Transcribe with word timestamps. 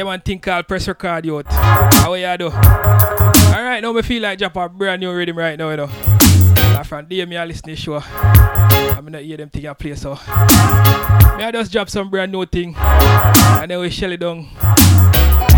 Yeah, 0.00 0.06
man, 0.06 0.20
think 0.22 0.44
called 0.44 0.66
press 0.66 0.88
record, 0.88 1.26
youth. 1.26 1.44
How 1.50 2.12
are 2.12 2.16
you 2.16 2.38
do? 2.38 2.46
Alright, 2.46 3.82
now 3.82 3.92
me 3.92 4.00
feel 4.00 4.22
like 4.22 4.38
drop 4.38 4.56
a 4.56 4.66
brand 4.66 5.00
new 5.00 5.12
rhythm 5.12 5.36
right 5.36 5.58
now, 5.58 5.68
you 5.68 5.76
know. 5.76 5.90
Like 6.72 6.86
from 6.86 7.04
day 7.04 7.22
me 7.26 7.36
I 7.36 7.44
listen 7.44 7.64
to 7.68 7.76
show. 7.76 8.00
I'm 8.02 9.04
not 9.12 9.20
hear 9.20 9.36
them 9.36 9.50
thing 9.50 9.68
I 9.68 9.74
play 9.74 9.94
so. 9.96 10.14
May 11.36 11.44
I 11.44 11.50
just 11.52 11.70
drop 11.70 11.90
some 11.90 12.08
brand 12.08 12.32
new 12.32 12.46
thing. 12.46 12.74
And 12.78 13.70
then 13.70 13.78
we 13.78 13.90
shell 13.90 14.10
it 14.10 14.20
down. 14.20 14.48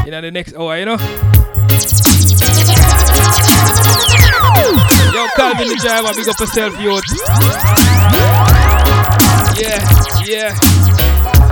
In 0.06 0.10
the 0.10 0.30
next 0.32 0.56
hour, 0.56 0.76
you 0.76 0.86
know. 0.86 0.96
Yo, 5.14 5.28
Calvin 5.36 5.68
the 5.68 5.78
driver, 5.80 6.12
big 6.16 6.28
up 6.28 6.40
yourself, 6.40 6.80
youth. 6.80 7.04
Yeah, 9.56 9.78
yeah. 10.26 11.51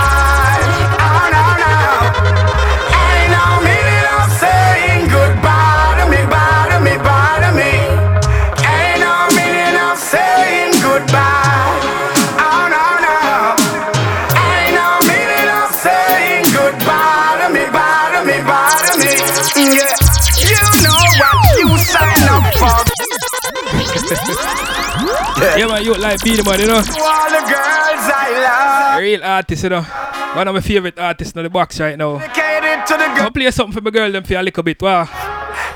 man, 25.71 25.83
you 25.83 25.93
like 25.93 26.23
beat 26.23 26.45
man, 26.45 26.59
you 26.59 26.67
know. 26.67 26.75
all 26.75 26.83
the 26.83 27.41
girls 27.47 28.05
I 28.11 28.93
love. 28.93 28.99
Real 29.01 29.23
artist, 29.23 29.63
you 29.63 29.69
know. 29.69 29.81
One 29.81 30.47
of 30.47 30.55
my 30.55 30.61
favorite 30.61 30.99
artists 30.99 31.35
in 31.35 31.43
the 31.43 31.49
box 31.49 31.79
right 31.79 31.97
now. 31.97 32.19
I'll 32.19 33.31
play 33.31 33.51
something 33.51 33.73
for 33.73 33.81
my 33.81 33.91
girl 33.91 34.11
them 34.11 34.23
for 34.23 34.35
a 34.35 34.43
little 34.43 34.63
bit, 34.63 34.81
wow. 34.81 35.07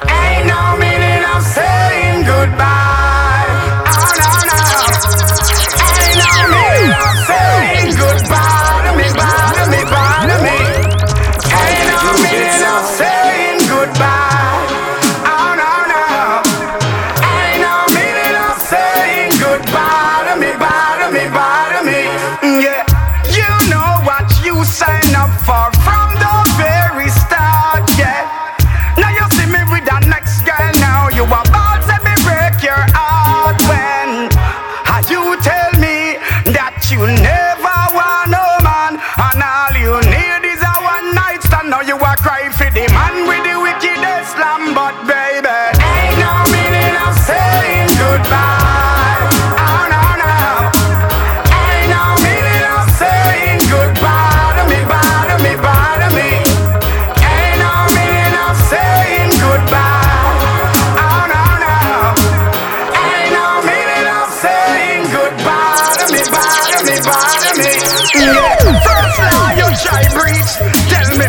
Ain't 0.08 0.48
no 0.48 0.78
meaning 0.78 1.24
of 1.24 1.44
saying 1.44 2.24
goodbye. 2.26 3.46
Oh, 3.88 4.14
no, 4.20 4.30
no. 4.50 4.64
Ain't 6.02 6.20
no 6.20 6.30
meaning 6.54 6.92
of 6.92 7.16
saying 7.28 7.92
goodbye 7.96 8.82
to 8.86 8.92
me, 8.98 9.08
bye 9.16 9.54
to 9.58 9.64
me, 9.72 9.82
bye 9.92 10.26
to 10.30 10.38
me. 10.46 10.58
Ain't 11.56 11.86
no 11.90 12.00
meaning 12.24 12.64
of 12.64 12.86
saying 12.86 13.05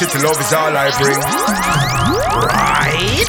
City 0.00 0.24
love 0.24 0.40
is 0.40 0.50
all 0.56 0.72
I 0.72 0.88
bring. 0.96 1.20
Right? 2.48 3.28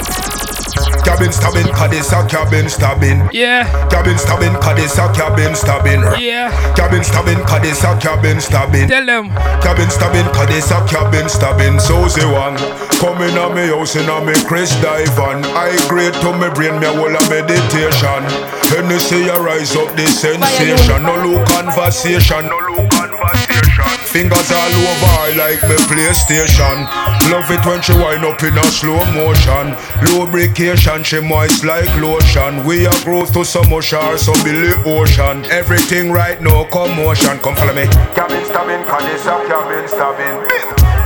Cabin 1.03 1.35
stabbing, 1.35 1.67
cause 1.75 1.91
this 1.91 2.15
a 2.15 2.23
cabin 2.31 2.69
stabbing. 2.69 3.27
Yeah. 3.35 3.67
Cabin 3.91 4.17
stabbing, 4.17 4.55
cause 4.63 4.79
this 4.79 4.95
a 4.95 5.11
cabin 5.11 5.51
stabbing. 5.51 5.99
Yeah. 6.15 6.47
Cabin 6.79 7.03
stabbing, 7.03 7.43
cause 7.43 7.59
this 7.59 7.83
a 7.83 7.91
cabin 7.99 8.39
stabbing. 8.39 8.87
Tell 8.87 9.05
them. 9.05 9.35
Cabin 9.59 9.91
stabbing, 9.91 10.31
cause 10.31 10.47
this 10.47 10.71
a 10.71 10.79
cabin 10.87 11.27
stabbing. 11.27 11.75
So 11.75 12.07
say 12.07 12.23
one. 12.23 12.55
Come 13.03 13.19
in 13.19 13.35
a 13.35 13.51
me 13.51 13.67
house 13.67 13.99
in 13.99 14.07
a 14.07 14.23
me 14.23 14.31
Chris 14.47 14.71
dive 14.79 15.19
on. 15.19 15.43
I 15.51 15.75
great 15.91 16.15
to 16.23 16.31
me 16.39 16.47
brain, 16.55 16.79
me 16.79 16.88
a 16.88 16.95
whole 16.95 17.11
a 17.11 17.21
meditation. 17.27 18.23
Hennessy, 18.71 19.27
I 19.27 19.35
rise 19.43 19.75
up 19.75 19.91
the 19.99 20.07
sensation. 20.07 21.03
No 21.03 21.19
look 21.19 21.43
conversation, 21.51 22.47
no 22.47 22.55
look 22.71 22.88
conversation. 22.95 23.41
Fingers 24.12 24.52
all 24.52 24.74
over 24.75 25.12
I 25.24 25.31
like 25.40 25.64
me 25.64 25.75
PlayStation. 25.88 26.84
Love 27.31 27.50
it 27.50 27.64
when 27.66 27.81
she 27.81 27.94
wind 27.94 28.25
up 28.25 28.44
in 28.44 28.58
a 28.58 28.64
slow 28.66 29.00
motion. 29.16 29.72
Lubrication, 30.03 31.03
she 31.03 31.22
moist 31.22 31.64
like 31.64 31.88
lotion. 31.96 32.66
We 32.66 32.86
are 32.86 33.03
growth 33.03 33.31
to 33.34 33.46
some 33.46 33.72
ocean, 33.72 34.18
some 34.18 34.36
Billy 34.44 34.74
Ocean. 34.84 35.46
Everything 35.46 36.12
right 36.12 36.42
now, 36.42 36.66
commotion. 36.66 37.40
Come 37.40 37.56
follow 37.56 37.74
me. 37.74 37.88
Cabin 38.12 38.44
stabbing, 38.44 38.84
cause 38.84 39.25
a 39.25 39.36
cabin 39.47 39.88
stabbing. 39.88 40.38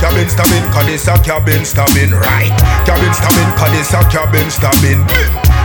Cabin 0.02 0.28
stabbing, 0.28 0.66
cause 0.74 1.06
a 1.06 1.14
cabin 1.22 1.64
stabbing. 1.64 2.10
Right. 2.10 2.50
Cabin 2.82 3.14
stabbing, 3.14 3.50
cause 3.54 3.94
a 3.94 4.02
cabin 4.10 4.50
stabbing. 4.50 5.00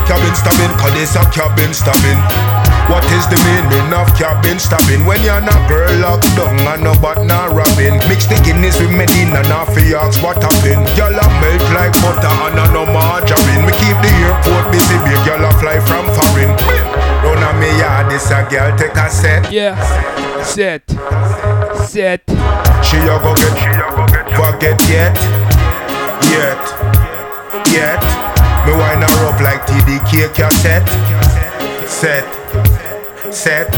Cabin 0.05 0.35
stabbing, 0.37 0.73
cause 0.77 1.15
a 1.17 1.23
cabin 1.33 1.73
stabbing. 1.73 2.60
What 2.91 3.07
is 3.15 3.23
the 3.31 3.39
meaning 3.47 3.95
of 3.95 4.11
cabin 4.19 4.59
stabbing 4.59 5.07
when 5.07 5.23
you're 5.23 5.39
not 5.39 5.63
girl 5.71 5.87
locked 6.03 6.27
down 6.35 6.59
and 6.59 6.83
no 6.83 6.91
but 6.99 7.23
not 7.23 7.55
robbing? 7.55 7.95
Mix 8.11 8.27
the 8.27 8.35
Guinness 8.43 8.75
with 8.83 8.91
Medina, 8.91 9.47
not 9.47 9.71
for 9.71 9.79
ask 9.95 10.19
what 10.19 10.43
happened. 10.43 10.83
A 10.99 11.27
melt 11.39 11.63
like 11.71 11.95
butter 12.03 12.27
and 12.27 12.59
a 12.59 12.65
no 12.75 12.83
margarine. 12.83 13.63
Me 13.63 13.71
keep 13.79 13.95
the 14.03 14.11
airport 14.27 14.75
busy, 14.75 14.99
big 15.07 15.23
girl 15.23 15.39
a 15.39 15.51
fly 15.63 15.79
from 15.79 16.03
foreign. 16.11 16.51
Run 17.23 17.39
on 17.39 17.55
me 17.63 17.71
yard, 17.79 18.11
this 18.11 18.27
a 18.27 18.43
girl 18.51 18.75
take 18.75 18.91
a 18.99 19.07
set. 19.09 19.47
Yeah, 19.47 19.79
set, 20.43 20.83
set. 21.87 22.27
She 22.83 22.99
a 22.99 23.15
go 23.23 23.31
get, 23.39 23.55
she 23.55 23.71
a 23.71 23.87
go 23.95 24.03
get, 24.11 24.27
forget 24.35 24.75
yet, 24.91 25.15
yet, 26.27 26.59
yet. 27.71 28.03
Me 28.67 28.75
wind 28.75 28.99
her 28.99 29.31
up 29.31 29.39
like 29.39 29.63
TDK 29.63 30.35
cassette, 30.35 30.87
set 31.87 32.27
set, 32.27 32.40
set, 33.31 33.69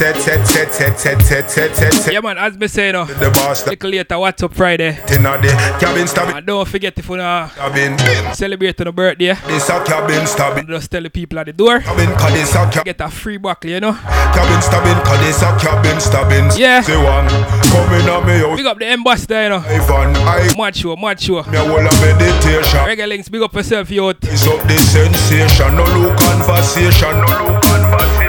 set, 0.00 0.16
set, 0.16 0.46
set, 0.46 0.72
set, 0.72 0.98
set, 0.98 1.50
set, 1.50 1.50
set, 1.76 1.92
set. 1.92 2.12
Yeah, 2.12 2.20
man, 2.20 2.38
as 2.38 2.56
me 2.56 2.68
say, 2.68 2.90
no. 2.90 3.04
The 3.04 3.30
boss, 3.30 3.62
the 3.64 3.76
later, 3.86 4.18
what's 4.18 4.42
up 4.42 4.54
Friday? 4.54 4.92
the 4.92 5.76
cabin 5.78 6.06
stabbing, 6.06 6.36
And 6.36 6.46
don't 6.46 6.66
forget 6.66 6.98
if 6.98 7.04
you 7.04 7.10
wanna 7.10 7.50
cabin. 7.54 7.98
celebrate 8.34 8.80
on 8.80 8.86
a 8.86 8.92
birthday, 8.92 9.34
This 9.46 9.68
a 9.68 9.84
cabin 9.84 10.26
stabbing, 10.26 10.66
just 10.68 10.90
tell 10.90 11.02
the 11.02 11.10
people 11.10 11.38
at 11.38 11.46
the 11.46 11.52
door. 11.52 11.80
cabin, 11.80 12.08
cause 12.16 12.32
this 12.32 12.54
a 12.54 12.64
cabin. 12.70 12.82
Get 12.84 13.00
a 13.02 13.10
free 13.10 13.36
buckle, 13.36 13.70
you 13.70 13.80
know. 13.80 13.92
Cabin 13.92 14.62
stabbing, 14.62 15.04
cause 15.04 15.20
this 15.20 15.42
a 15.42 15.50
cabin 15.60 16.00
stabbing. 16.00 16.48
Yeah. 16.58 16.80
Say 16.80 16.96
one, 16.96 17.28
coming 17.68 18.08
on 18.08 18.26
me 18.26 18.38
house. 18.40 18.56
Big 18.56 18.66
up 18.66 18.78
the 18.78 18.86
ambassador, 18.86 19.42
you 19.42 19.48
know. 19.50 19.58
Ivan, 19.68 20.16
I 20.16 20.48
mad 20.56 20.74
show. 20.76 20.96
me 20.96 21.58
a 21.58 21.60
whole 21.60 21.82
meditation. 21.82 22.80
Reggae 22.88 23.06
links, 23.06 23.28
big 23.28 23.42
up 23.42 23.52
yourself, 23.54 23.90
youth. 23.90 24.16
It's 24.22 24.46
up 24.46 24.62
the 24.66 24.78
sensation, 24.78 25.76
no 25.76 25.84
look 25.92 26.16
conversation, 26.18 27.12
no 27.20 27.28
look 27.44 27.62
conversation. 27.62 28.19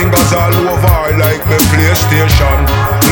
Fingers 0.00 0.32
all 0.32 0.54
over 0.72 0.88
her 0.88 1.12
like 1.18 1.44
me 1.44 1.60
PlayStation. 1.68 2.58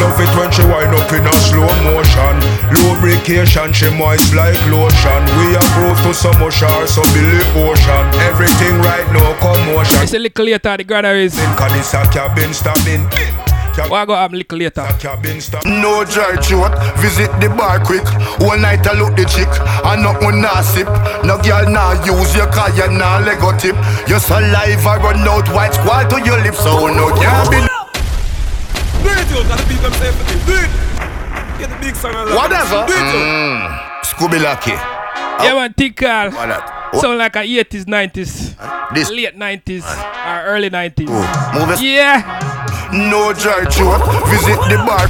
Love 0.01 0.17
it 0.25 0.33
when 0.41 0.51
she 0.51 0.65
wind 0.65 0.89
up 0.97 1.13
in 1.13 1.21
a 1.21 1.33
slow 1.37 1.69
motion. 1.85 2.35
Lubrication, 2.73 3.75
she 3.75 3.91
moist 3.91 4.33
like 4.33 4.57
lotion. 4.73 5.21
We 5.37 5.53
are 5.53 5.69
proof 5.77 6.01
to 6.05 6.15
some 6.15 6.41
motion, 6.41 6.89
so 6.89 7.03
Billy 7.13 7.45
Ocean. 7.61 8.05
Everything 8.25 8.81
right 8.81 9.05
now 9.13 9.37
commotion. 9.37 10.03
It's 10.03 10.15
a 10.15 10.19
little 10.19 10.47
later, 10.47 10.79
the 10.79 10.85
granaries. 10.85 11.37
Cause 11.61 11.73
this 11.73 11.93
a 11.93 12.09
cabin 12.09 12.55
stabbing. 12.55 13.05
What 13.87 13.93
I 13.93 14.05
go 14.07 14.15
have 14.15 14.33
little 14.33 14.59
later? 14.59 14.83
No 15.65 16.03
dry 16.05 16.35
throat, 16.43 16.75
visit 16.99 17.31
the 17.39 17.49
bar 17.55 17.79
quick. 17.79 18.03
One 18.43 18.63
night 18.63 18.87
I 18.87 18.99
look 18.99 19.15
the 19.15 19.23
chick, 19.25 19.47
and 19.87 20.03
not 20.03 20.19
one 20.23 20.41
nah 20.43 20.61
sip. 20.63 20.89
No 21.23 21.39
girl 21.39 21.71
nah 21.71 21.95
use 22.03 22.35
your 22.35 22.51
car, 22.51 22.71
you 22.75 22.91
nah 22.91 23.19
lego 23.23 23.55
tip. 23.57 23.77
Your 24.11 24.19
saliva 24.19 24.99
run 24.99 25.23
out, 25.23 25.47
white 25.55 25.75
squall 25.75 26.03
to 26.11 26.19
your 26.27 26.43
lips, 26.43 26.59
so 26.59 26.89
no 26.91 27.15
can't 27.15 27.51
be. 27.51 27.59
Do 28.99 29.15
it, 29.15 29.31
yo, 29.31 29.47
gotta 29.47 29.63
beat 29.71 29.79
them 29.79 29.93
safe 29.95 30.19
with 30.19 30.35
it. 30.35 30.47
Do 30.47 30.55
it. 30.59 30.71
Get 31.59 31.71
the 31.71 31.79
big 31.81 31.95
song 31.95 32.15
and 32.15 32.35
Whatever. 32.35 32.83
Do 32.87 32.95
it, 32.99 33.09
yo. 33.15 33.89
Scooby 34.03 34.43
Lucky. 34.43 34.73
Yeah, 34.75 35.53
oh. 35.53 35.57
man, 35.57 35.73
think 35.75 36.03
uh, 36.03 36.07
Carl. 36.07 36.31
What 36.33 36.49
that? 36.49 36.91
Oh, 36.93 37.01
Sound 37.01 37.19
like 37.19 37.37
a 37.37 37.41
80s, 37.41 37.85
90s, 37.85 38.95
this 38.95 39.11
late 39.11 39.37
90s, 39.37 39.85
or 39.85 40.47
early 40.49 40.71
90s. 40.71 41.07
move 41.55 41.71
it. 41.71 41.81
Yeah. 41.83 42.48
No 42.93 43.35
dry 43.35 43.67
throat, 43.67 44.01
visit 44.31 44.57
the 44.71 44.83
bar. 44.87 45.09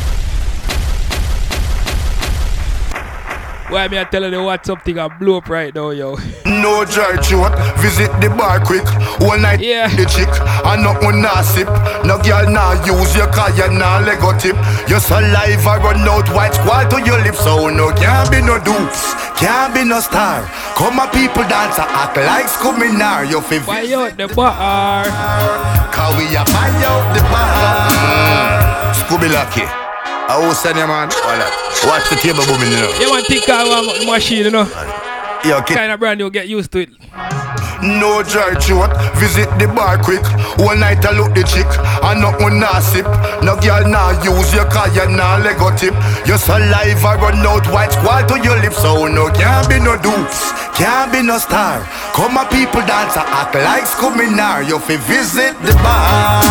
Why 3.70 3.86
me 3.86 4.00
I 4.00 4.04
telling 4.04 4.32
you 4.32 4.42
what's 4.42 4.69
up 4.69 4.82
thing 4.84 4.98
I 4.98 5.06
blew 5.06 5.36
up 5.36 5.48
right 5.48 5.72
now, 5.72 5.90
yo. 5.90 6.16
No 6.58 6.84
dry 6.84 7.16
throat, 7.22 7.55
visit 7.78 8.10
the 8.20 8.28
bar 8.31 8.58
quick. 8.58 8.84
One 9.20 9.43
night 9.43 9.60
Yeah. 9.60 9.88
the 9.88 10.05
chick, 10.06 10.28
and 10.66 10.82
not 10.82 11.02
one 11.02 11.22
nah 11.22 11.43
sip. 11.43 11.69
No 12.05 12.19
girl 12.19 12.50
nah 12.50 12.75
use 12.84 13.14
your 13.14 13.28
car, 13.28 13.50
you 13.55 13.69
nah 13.70 13.99
lego 14.00 14.32
tip. 14.38 14.56
Your 14.88 14.99
saliva 15.00 15.78
run 15.78 16.02
out, 16.08 16.28
white 16.34 16.55
squall 16.55 16.87
to 16.88 16.99
your 17.05 17.19
lips, 17.22 17.40
so 17.40 17.69
no 17.69 17.93
can't 17.93 18.31
be 18.31 18.40
no 18.43 18.58
dupes, 18.58 19.14
can't 19.38 19.72
be 19.75 19.84
no 19.84 20.00
star. 20.00 20.43
Come 20.75 20.96
my 20.96 21.06
people 21.06 21.43
dance, 21.46 21.78
act 21.78 22.16
like 22.16 22.46
Scooby-Nar. 22.46 23.25
You 23.25 23.40
fi 23.40 23.58
Why 23.61 23.93
out 23.94 24.16
the 24.16 24.26
bar? 24.28 25.04
Cause 25.94 26.16
we 26.19 26.26
a 26.34 26.43
buy 26.44 26.70
out 26.90 27.14
the 27.14 27.22
bar. 27.31 28.94
Scooby 28.94 29.31
Lucky. 29.32 29.62
I 30.31 30.37
will 30.38 30.54
send 30.54 30.76
you 30.76 30.87
man. 30.87 31.08
Watch 31.88 32.11
the 32.11 32.16
table 32.20 32.44
booming, 32.44 32.70
you 32.70 32.78
know. 32.82 32.93
Yeah, 33.00 33.14
man, 33.14 33.25
think 33.25 33.49
I 33.49 33.64
want 33.64 34.04
machine, 34.04 34.44
you 34.44 34.50
know. 34.50 35.07
Kid. 35.43 35.76
Kind 35.76 35.93
of 35.93 36.00
brand 36.00 36.19
new, 36.19 36.31
get 36.31 36.49
used 36.49 36.73
to 36.73 36.81
it. 36.81 36.90
No 37.81 38.23
dry 38.26 38.58
throat, 38.58 38.90
visit 39.17 39.46
the 39.58 39.70
bar 39.70 40.02
quick. 40.02 40.25
One 40.58 40.81
night 40.81 41.05
I 41.06 41.14
look 41.14 41.32
the 41.35 41.44
chick, 41.46 41.67
I 42.02 42.19
not 42.19 42.40
one 42.43 42.58
nah 42.58 42.81
sip. 42.81 43.06
No 43.46 43.55
girl 43.55 43.87
nah 43.87 44.19
use 44.23 44.52
your 44.52 44.67
car, 44.67 44.88
you 44.90 45.06
nah 45.06 45.38
lego 45.38 45.70
tip. 45.76 45.94
Your 46.26 46.38
saliva 46.38 47.14
run 47.23 47.38
out, 47.46 47.67
white 47.70 47.93
squall 47.93 48.26
to 48.26 48.37
your 48.43 48.58
lips, 48.58 48.82
so 48.82 49.06
no 49.06 49.31
can't 49.31 49.69
be 49.69 49.79
no 49.79 49.94
dupes, 49.94 50.50
can't 50.75 51.12
be 51.12 51.23
no 51.23 51.38
star. 51.38 51.87
Come 52.19 52.35
my 52.35 52.44
people 52.50 52.82
dance, 52.82 53.14
and 53.14 53.29
act 53.31 53.55
like 53.55 53.87
Scooby-Nar. 53.87 54.64
You 54.64 54.81
fi 54.81 54.96
visit 54.96 55.55
the 55.62 55.73
bar, 55.79 56.43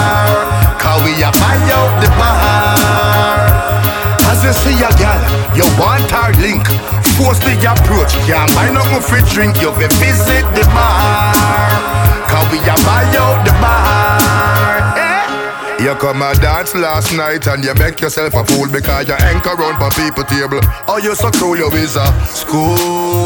cause 0.80 1.04
we 1.04 1.12
a 1.22 1.30
buy 1.36 1.60
out 1.76 1.92
the 2.00 2.10
bar. 2.16 3.37
You 4.44 4.54
see 4.54 4.80
a 4.80 4.88
gal, 4.96 5.20
you 5.58 5.66
want 5.76 6.08
our 6.14 6.32
link. 6.40 6.64
Force 7.18 7.40
the 7.40 7.52
approach, 7.68 8.14
can't 8.30 8.48
buy 8.56 8.70
free 9.02 9.26
drink. 9.34 9.60
You 9.60 9.72
be 9.76 9.90
visit 10.00 10.46
the 10.56 10.64
bar, 10.72 11.34
cause 12.30 12.48
we 12.52 12.60
a 12.60 12.76
buy 12.86 13.04
out 13.18 13.44
the 13.44 13.52
bar. 13.60 14.94
Eh? 14.96 15.84
You 15.84 15.96
come 15.96 16.22
a 16.22 16.34
dance 16.36 16.74
last 16.76 17.14
night 17.14 17.48
and 17.48 17.64
you 17.64 17.74
make 17.76 18.00
yourself 18.00 18.36
a 18.36 18.46
fool 18.46 18.70
because 18.72 19.08
you 19.10 19.16
anchor 19.16 19.56
round 19.56 19.82
for 19.82 19.92
people 20.00 20.24
table. 20.24 20.62
Oh, 20.88 20.98
you 20.98 21.14
so 21.16 21.30
cruel, 21.32 21.58
you 21.58 21.70
is 21.74 21.98
a 21.98 22.06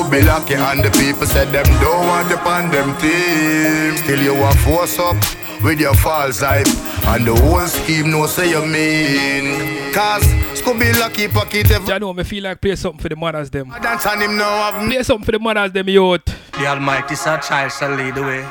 Be 0.10 0.24
Lucky 0.24 0.56
and 0.56 0.84
the 0.84 0.90
people 0.92 1.28
said 1.28 1.52
them 1.52 1.66
don't 1.82 2.08
want 2.08 2.30
the 2.30 2.38
on 2.40 2.72
them 2.72 2.98
team. 2.98 3.98
Still 3.98 4.22
you 4.22 4.42
a 4.42 4.52
force 4.64 4.98
up 4.98 5.18
with 5.64 5.80
your 5.80 5.94
false 5.96 6.42
hype 6.42 6.68
and 7.08 7.26
the 7.28 7.36
whole 7.36 7.66
scheme 7.68 8.12
no 8.12 8.26
say 8.26 8.50
you 8.50 8.66
mean. 8.66 9.94
Cause 9.94 10.24
Scooby 10.60 10.98
Lucky 11.00 11.28
pocket 11.28 11.70
ever 11.72 11.94
I 11.94 11.98
know 11.98 12.14
me 12.14 12.24
feel 12.24 12.44
like 12.44 12.62
play 12.62 12.76
something 12.76 13.00
for 13.02 13.10
the 13.10 13.16
mothers 13.16 13.50
them. 13.50 13.72
I 13.72 13.80
dance 13.80 14.06
on 14.06 14.22
him 14.22 14.38
now 14.38 14.50
I've... 14.50 14.90
Play 14.90 15.04
something 15.04 15.26
for 15.26 15.32
the 15.32 15.40
mothers 15.40 15.72
them, 15.72 15.90
youth. 15.90 16.26
The 16.54 16.68
Almighty 16.68 17.16
Sir 17.16 17.38
Child 17.40 17.72
shall 17.72 17.96
lead 17.96 18.16
the 18.16 18.24
way. 18.24 18.42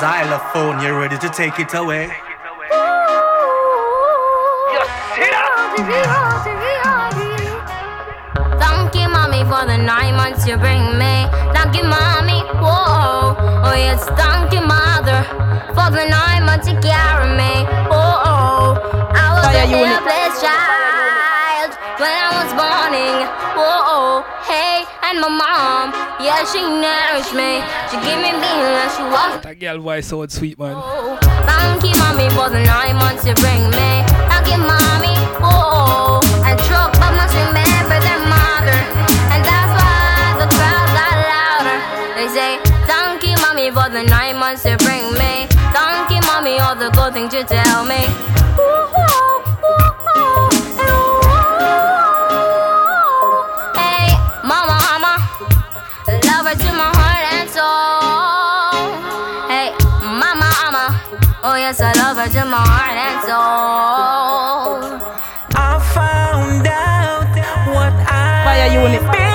Xylophone, 0.00 0.80
you 0.82 0.96
ready 0.98 1.18
to 1.18 1.28
take 1.28 1.58
it 1.58 1.72
away? 1.74 2.10
Thank 5.76 5.78
you, 5.78 5.94
mommy, 6.06 6.75
for 9.46 9.62
the 9.64 9.78
nine 9.78 10.14
months 10.16 10.46
you 10.46 10.56
bring 10.58 10.98
me. 10.98 11.14
Thank 11.54 11.76
you, 11.78 11.84
mommy. 11.86 12.42
Whoa. 12.58 13.38
Oh, 13.62 13.74
yes, 13.78 14.02
thank 14.18 14.50
you, 14.52 14.60
mother, 14.60 15.22
for 15.70 15.86
the 15.94 16.02
nine 16.10 16.42
months 16.42 16.66
you 16.66 16.74
carry 16.82 17.30
me. 17.30 17.62
Whoa. 17.86 18.74
I 19.14 19.24
was 19.38 19.54
a 19.54 19.64
helpless 19.70 20.34
child 20.42 21.70
when 22.02 22.10
I 22.10 22.28
was 22.42 22.50
born. 22.58 22.94
Whoa. 23.54 24.26
Hey, 24.50 24.82
and 25.06 25.22
my 25.22 25.30
mom, 25.30 25.94
yeah, 26.18 26.42
she 26.50 26.60
nourished 26.66 27.34
me. 27.34 27.62
She 27.90 27.96
gave 28.02 28.18
me 28.18 28.34
being 28.34 28.66
like 28.74 28.90
she 28.98 29.04
was. 29.06 29.42
That 29.46 29.58
girl 29.60 29.78
voice 29.78 30.06
so 30.08 30.26
sweet, 30.26 30.58
man. 30.58 30.74
Oh, 30.74 31.18
Thank 31.46 31.86
you, 31.86 31.94
mommy, 32.02 32.28
for 32.34 32.50
the 32.50 32.62
nine 32.66 32.96
months 32.96 33.24
you 33.24 33.34
bring 33.34 33.62
me. 33.70 33.90
Thank 34.26 34.50
you, 34.50 34.58
mommy. 34.58 35.14
Oh, 35.38 36.18
and 36.42 36.58
truck, 36.66 36.92
but 36.98 37.14
must 37.14 37.34
remember 37.34 37.65
things 47.28 47.34
you 47.34 47.56
tell 47.56 47.84
me. 47.84 48.06
Oh 61.48 61.54
yes, 61.54 61.80
I 61.80 61.92
love 61.92 62.16
her 62.16 62.28
to 62.28 62.44
my 62.44 62.56
heart 62.58 62.96
and 63.06 63.20
soul. 63.22 63.40
I 65.54 65.78
found 65.94 66.66
out 66.66 67.30
what 67.72 67.92
Fire 68.44 68.66
I've 68.66 68.72
unit. 68.72 69.25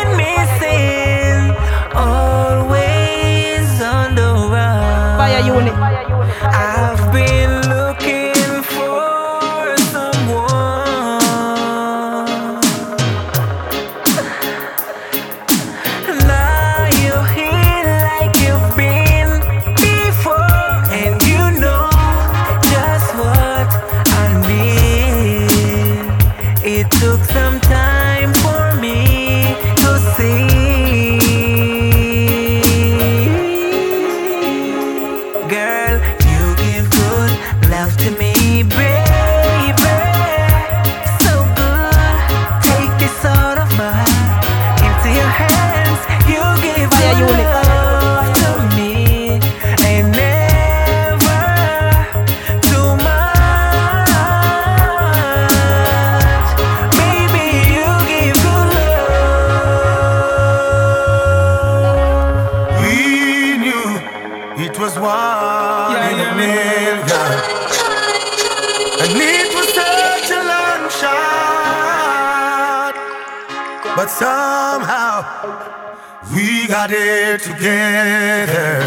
We 75.42 76.68
got 76.68 76.92
it 76.92 77.42
together. 77.42 78.84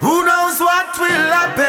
Who 0.00 0.26
knows 0.26 0.60
what 0.60 0.98
will 0.98 1.30
happen? 1.32 1.64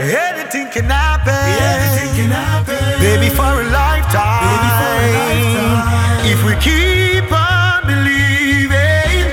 Anything 0.00 0.70
can 0.72 0.84
happen. 0.88 1.34
Anything 1.34 2.14
can 2.16 2.30
happen. 2.30 3.00
Baby, 3.00 3.28
for 3.28 3.60
a 3.60 3.64
lifetime. 3.68 4.48
Baby, 4.48 4.70
for 4.80 4.96
a 4.96 5.12
lifetime. 5.20 6.24
If 6.32 6.40
we 6.46 6.54
keep 6.56 7.30
on 7.30 7.84
believing, 7.84 9.28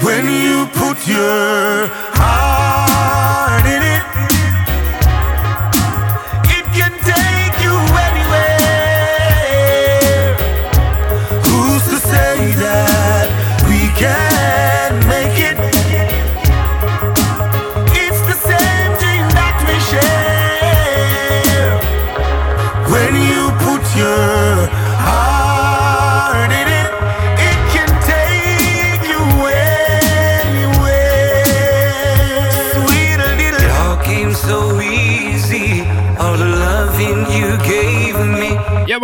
when 0.00 0.24
you 0.32 0.66
put 0.80 1.06
your 1.06 1.90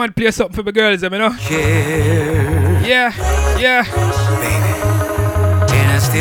man 0.05 0.13
play 0.13 0.31
something 0.31 0.55
for 0.55 0.63
the 0.63 0.73
girls, 0.73 1.03
you 1.03 1.11
know? 1.11 1.35
Yeah. 2.85 3.13
Yeah. 3.59 3.85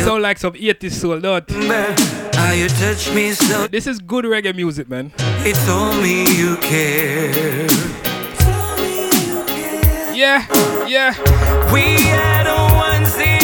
So 0.05 0.15
like 0.15 0.37
some 0.37 0.53
80s 0.53 0.91
soul, 0.91 1.19
don't 1.19 1.49
you 1.49 2.69
touch 2.69 3.13
me 3.13 3.31
so 3.31 3.67
This 3.67 3.87
is 3.87 3.99
good 3.99 4.25
reggae 4.25 4.55
music, 4.55 4.89
man. 4.89 5.11
It's 5.45 5.67
only 5.67 6.23
you 6.39 6.55
care. 6.57 7.67
Yeah, 10.13 10.45
yeah. 10.87 11.13
We 11.73 11.97
are 12.11 12.43
the 12.43 12.59
ones 12.75 13.42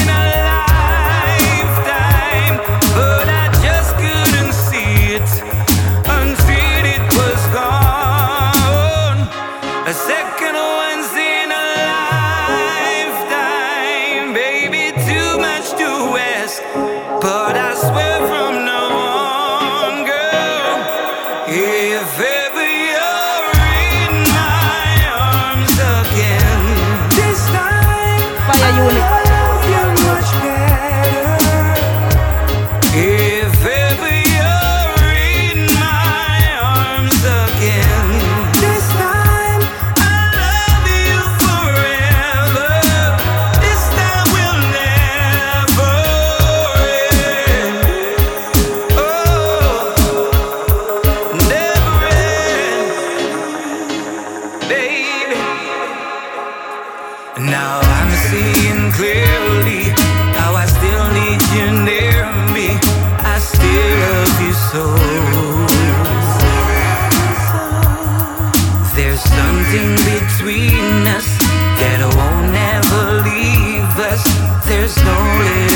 Slowly. 74.89 75.68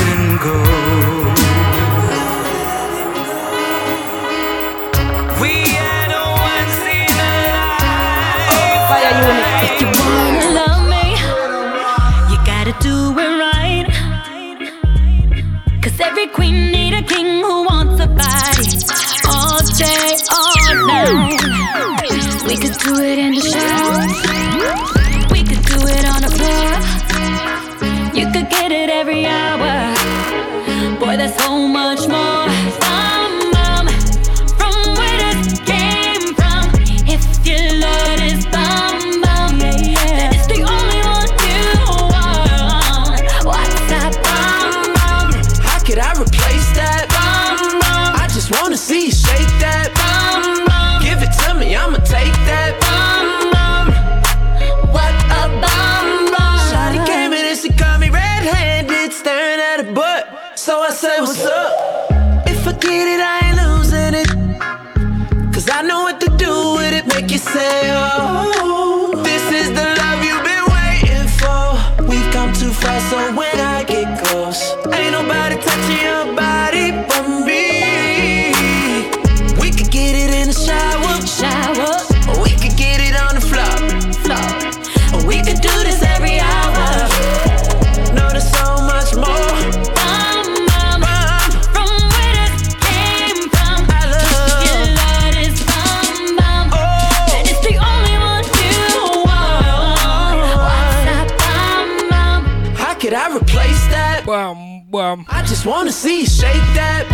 just 105.54 105.66
wanna 105.66 105.92
see 105.92 106.20
you 106.20 106.26
shake 106.26 106.66
that. 106.74 107.06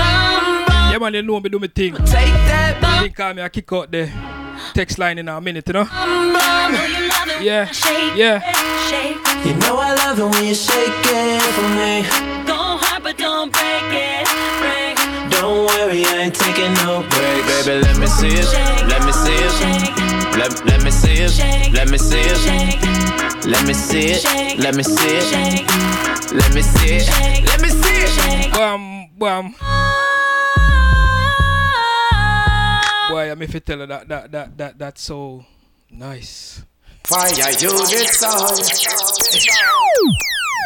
Yeah, 0.90 0.96
man, 0.96 1.12
they 1.12 1.20
know 1.20 1.38
me 1.40 1.50
do 1.50 1.58
me 1.58 1.68
thing. 1.68 1.92
Take 1.92 2.32
that. 2.48 2.80
Think 3.02 3.20
I 3.20 3.32
me, 3.34 3.42
I 3.42 3.50
kick 3.50 3.70
out 3.70 3.90
the 3.90 4.10
text 4.72 4.98
line 4.98 5.18
in 5.18 5.28
a 5.28 5.38
minute, 5.42 5.68
you 5.68 5.74
know? 5.74 5.86
yeah, 7.44 7.68
yeah. 8.16 8.40
You 9.44 9.52
know 9.60 9.76
I 9.76 9.92
love 9.92 10.18
it 10.18 10.24
when 10.24 10.44
you 10.46 10.54
shake 10.54 11.04
it 11.04 11.42
for 11.52 11.68
me. 11.76 11.92
Don't 12.48 12.80
hurt, 12.80 13.02
but 13.02 13.18
don't 13.18 13.52
break 13.52 13.92
it. 14.08 14.24
Break. 14.64 14.96
Don't 15.36 15.66
worry, 15.68 16.06
I 16.06 16.24
ain't 16.24 16.34
taking 16.34 16.72
no 16.80 17.04
break, 17.12 17.44
baby. 17.44 17.84
Let 17.84 17.98
me 18.00 18.06
see 18.06 18.40
it. 18.40 18.48
Let 18.88 19.04
me 19.04 19.12
see 19.12 19.36
it. 19.36 19.52
Let, 20.40 20.64
let 20.64 20.82
me 20.82 20.90
see 20.90 21.28
it. 21.28 21.36
Let 21.74 21.90
me 21.90 21.98
see 21.98 22.24
it. 22.24 22.40
Let 23.44 23.66
me 23.68 23.74
see 23.74 24.16
it. 24.16 24.24
Let 24.56 24.74
me 24.76 24.82
see 24.82 25.26
it. 25.28 25.30
Let 26.32 26.54
me 26.54 26.62
see 26.62 26.96
it. 26.96 27.44
Let 27.44 27.60
me 27.60 27.68
see 27.68 27.76
it. 27.76 27.79
Bam, 28.52 29.08
bam. 29.18 29.54
Boy, 33.10 33.30
I'm 33.30 33.42
if 33.42 33.54
you 33.54 33.60
tell 33.60 33.78
her 33.78 33.86
that 33.86 34.08
that 34.08 34.32
that 34.32 34.58
that 34.58 34.78
that's 34.78 35.02
so 35.02 35.44
nice. 35.90 36.62
Fire 37.04 37.30
unit 37.58 38.08
song. 38.08 38.58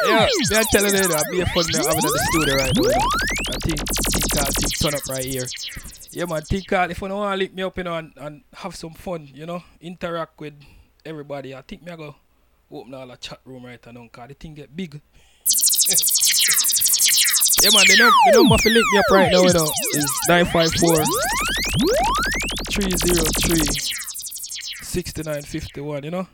Yeah, 0.06 0.28
they're 0.50 0.64
telling 0.72 0.94
it 0.94 1.08
that. 1.08 1.24
Me 1.30 1.40
a 1.40 1.46
fun 1.46 1.64
I'm 1.72 1.96
at 1.96 2.02
the 2.02 2.28
studio 2.32 2.54
right 2.56 2.72
now. 2.76 2.88
I 3.48 3.56
think 3.64 3.80
Tinkal 4.12 4.80
turn 4.82 4.94
up 4.94 5.06
right 5.08 5.24
here. 5.24 5.46
Yeah 6.10 6.26
man, 6.26 6.42
Tinkal, 6.42 6.90
if 6.90 7.00
you 7.00 7.08
don't 7.08 7.18
want 7.18 7.32
to 7.32 7.38
link 7.38 7.54
me 7.54 7.62
up 7.62 7.78
you 7.78 7.84
know, 7.84 7.96
and, 7.96 8.12
and 8.16 8.42
have 8.52 8.76
some 8.76 8.92
fun, 8.94 9.28
you 9.32 9.46
know, 9.46 9.62
interact 9.80 10.38
with 10.40 10.54
everybody, 11.04 11.54
I 11.54 11.62
think 11.62 11.82
me 11.82 11.92
I 11.92 11.96
go 11.96 12.14
open 12.70 12.94
all 12.94 13.06
the 13.06 13.16
chat 13.16 13.40
room 13.44 13.64
right 13.64 13.80
now 13.86 14.02
because 14.02 14.28
the 14.28 14.34
thing 14.34 14.54
get 14.54 14.76
big. 14.76 15.00
yeah 17.62 17.70
man, 17.72 17.84
the, 17.86 17.96
num- 17.98 18.12
the 18.26 18.32
number 18.38 18.58
for 18.58 18.70
link 18.70 18.84
me 18.92 18.98
up 18.98 19.04
right 19.10 19.32
now, 19.32 19.42
you 19.42 19.52
know, 19.52 19.70
is 19.94 20.06
954 20.28 21.04
303 22.70 23.60
6951, 24.82 26.04
you 26.04 26.10
know? 26.10 26.26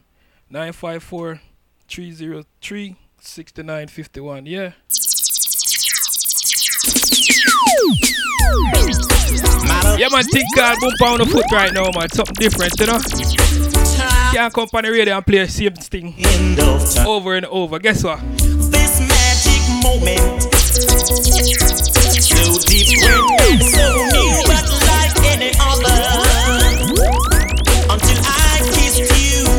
954 0.51 1.41
303 1.89 2.97
6951, 3.21 4.47
yeah. 4.47 4.73
Yeah, 9.99 10.09
man, 10.11 10.25
think 10.25 10.47
called 10.55 10.79
boom 10.81 10.93
on 11.13 11.19
the 11.19 11.27
foot 11.27 11.45
right 11.53 11.73
now, 11.75 11.91
man. 11.95 12.09
Something 12.09 12.35
different, 12.39 12.73
you 12.81 12.87
know? 12.87 12.99
Can't 14.33 14.53
come 14.55 14.69
on 14.73 14.85
the 14.85 14.91
radio 14.91 15.17
and 15.17 15.27
play 15.27 15.45
the 15.45 15.49
same 15.49 15.75
thing 15.75 16.15
over 17.07 17.35
and 17.37 17.45
over. 17.47 17.79
Guess 17.79 18.05
what? 18.05 18.21
This 18.39 19.01
magic 19.01 19.83
moment, 19.83 20.50
so 20.73 22.59
different, 22.67 23.63
so 23.63 23.87
new, 24.15 24.31
but 24.47 24.67
like 24.87 25.19
any 25.27 25.51
other. 25.59 25.99
Until 27.91 28.21
I 28.23 28.63
kissed 28.73 29.11
you, 29.19 29.51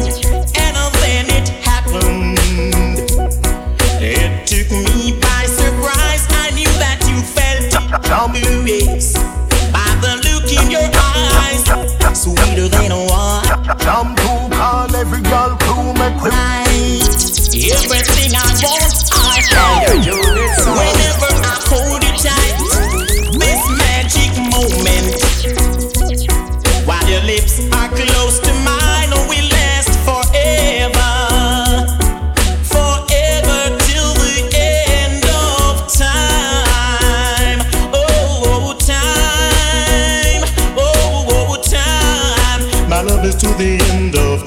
and 0.56 0.78
then 1.04 1.26
it 1.30 1.50
happened. 1.68 2.40
It 4.00 4.48
took 4.48 4.72
me 4.72 5.20
by 5.20 5.44
surprise. 5.48 6.26
I 6.32 6.52
knew 6.56 6.72
that 6.80 7.04
you 7.08 7.20
felt 7.22 7.76
it, 7.76 8.46
Louis, 8.50 9.14
by 9.74 9.92
the 10.00 10.16
look 10.24 10.48
in 10.50 10.72
your 10.72 10.90
eyes, 10.96 11.66
sweeter 12.18 12.70
than 12.70 12.92
wine. 13.08 13.78
Jump 13.80 14.16
to 14.18 14.56
call 14.56 14.96
every 14.96 15.22
girl 15.24 15.58
crew 15.60 15.94
make 15.94 16.22
we 16.22 16.32
Everything 17.74 18.11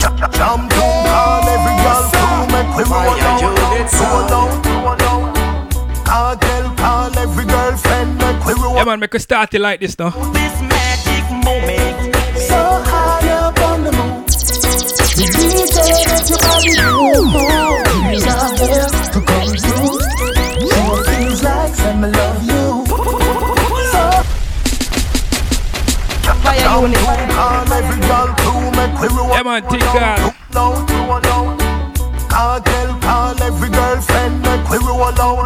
Jump 0.04 0.68
to 0.68 0.76
call 0.76 1.48
every 1.48 1.74
girl 1.82 2.04
crew 2.12 2.44
make 2.52 2.70
we 2.76 2.82
roll 2.92 3.16
down, 3.16 3.40
roll 3.40 4.26
down, 4.28 4.48
roll. 5.00 5.32
Kartel 6.04 6.76
call 6.76 7.18
every 7.18 7.44
girlfriend 7.46 8.18
make 8.18 8.44
we 8.44 8.52
roll 8.52 8.76
Yeah, 8.76 8.84
man, 8.84 9.00
make 9.00 9.14
us 9.14 9.22
start 9.22 9.54
it 9.54 9.60
like 9.60 9.80
this 9.80 9.98
now. 9.98 10.10
This 10.10 10.60
magic 10.60 11.24
moment. 11.44 12.14
so 12.36 12.60
high 12.84 13.28
up 13.30 13.58
on 13.60 13.84
the 13.84 13.92
moon. 13.92 14.24
The 15.16 15.24
DJ. 15.32 15.94
He's 18.10 18.26
out 18.26 18.56
there 18.58 18.88
to 19.12 19.20
come 19.26 19.56
through. 19.56 20.03
Crew 29.08 29.16
make 29.16 29.22
we 29.22 29.28
roll 29.28 29.36
Yeah, 29.36 29.42
man, 29.42 29.62
think 29.68 29.82
call. 29.82 30.32
down, 30.50 30.86
roll 31.08 31.20
down. 31.20 31.58
Kartel 32.28 33.00
call 33.00 33.42
every 33.42 33.68
girlfriend 33.68 34.42
make 34.42 34.68
we 34.70 34.78
roll 34.78 35.12
down, 35.12 35.43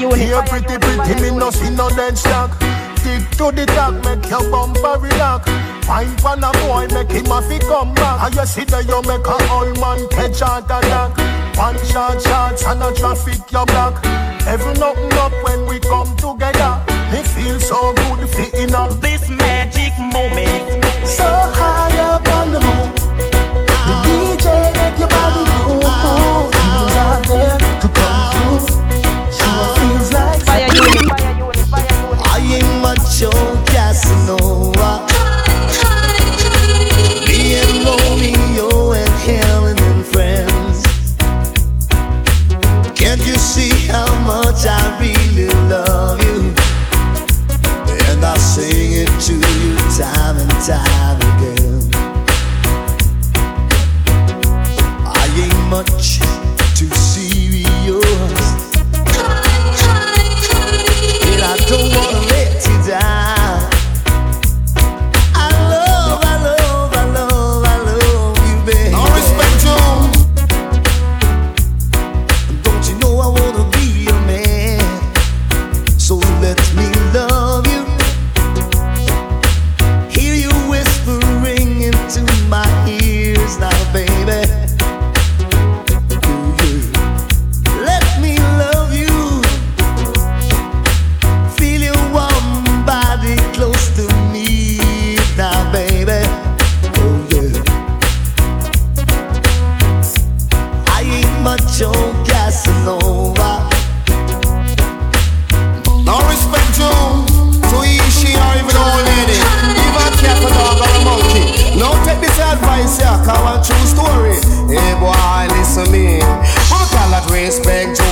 unit. 0.00 0.18
Here 0.18 0.42
pretty 0.42 0.78
pretty 0.78 1.14
me 1.20 1.30
no 1.36 1.50
see 1.50 1.70
no 1.70 1.88
dead 1.90 2.16
stock. 2.18 2.52
Stick 2.98 3.30
to 3.38 3.52
the 3.52 3.66
top, 3.66 3.94
make 4.04 4.28
your 4.30 4.50
bumper 4.50 4.98
relax. 5.00 5.48
Fine 5.86 6.16
pan 6.16 6.42
a 6.42 6.50
boy, 6.66 6.86
make 6.92 7.10
him 7.10 7.30
a 7.30 7.40
fi 7.42 7.58
come 7.60 7.94
back. 7.94 8.26
And 8.26 8.34
you 8.34 8.46
see 8.46 8.64
that 8.64 8.86
you 8.88 9.00
make 9.06 9.26
a 9.26 9.36
old 9.54 9.78
man 9.80 10.08
catch 10.08 10.40
heart 10.40 10.64
attack. 10.64 11.16
One 11.56 11.78
shot 11.86 12.20
shots 12.20 12.64
and 12.64 12.82
a 12.82 12.92
traffic 12.92 13.40
you 13.50 13.64
block. 13.66 14.04
Every 14.46 14.74
nothing 14.74 15.12
up 15.18 15.32
when 15.44 15.66
we 15.66 15.78
come 15.80 16.10
together. 16.16 16.82
Me 17.12 17.22
feel 17.22 17.58
so 17.60 17.94
good 17.94 18.28
fitting 18.28 18.74
up. 18.74 18.90
This 19.00 19.28
magic 19.28 19.92
moment. 19.98 20.84
So 21.06 21.24
high 21.24 21.98
up 22.10 22.26
on 22.28 22.52
the 22.52 22.60
moon. 22.60 22.90
The 23.86 23.94
DJ 24.04 24.46
make 24.74 24.98
your 24.98 25.08
body 25.08 25.42
move. 25.50 25.82
Ah, 25.84 25.94
ah, 25.94 26.42
ah. 26.42 27.26
Things 27.26 27.30
are 27.32 27.58
there 27.58 27.65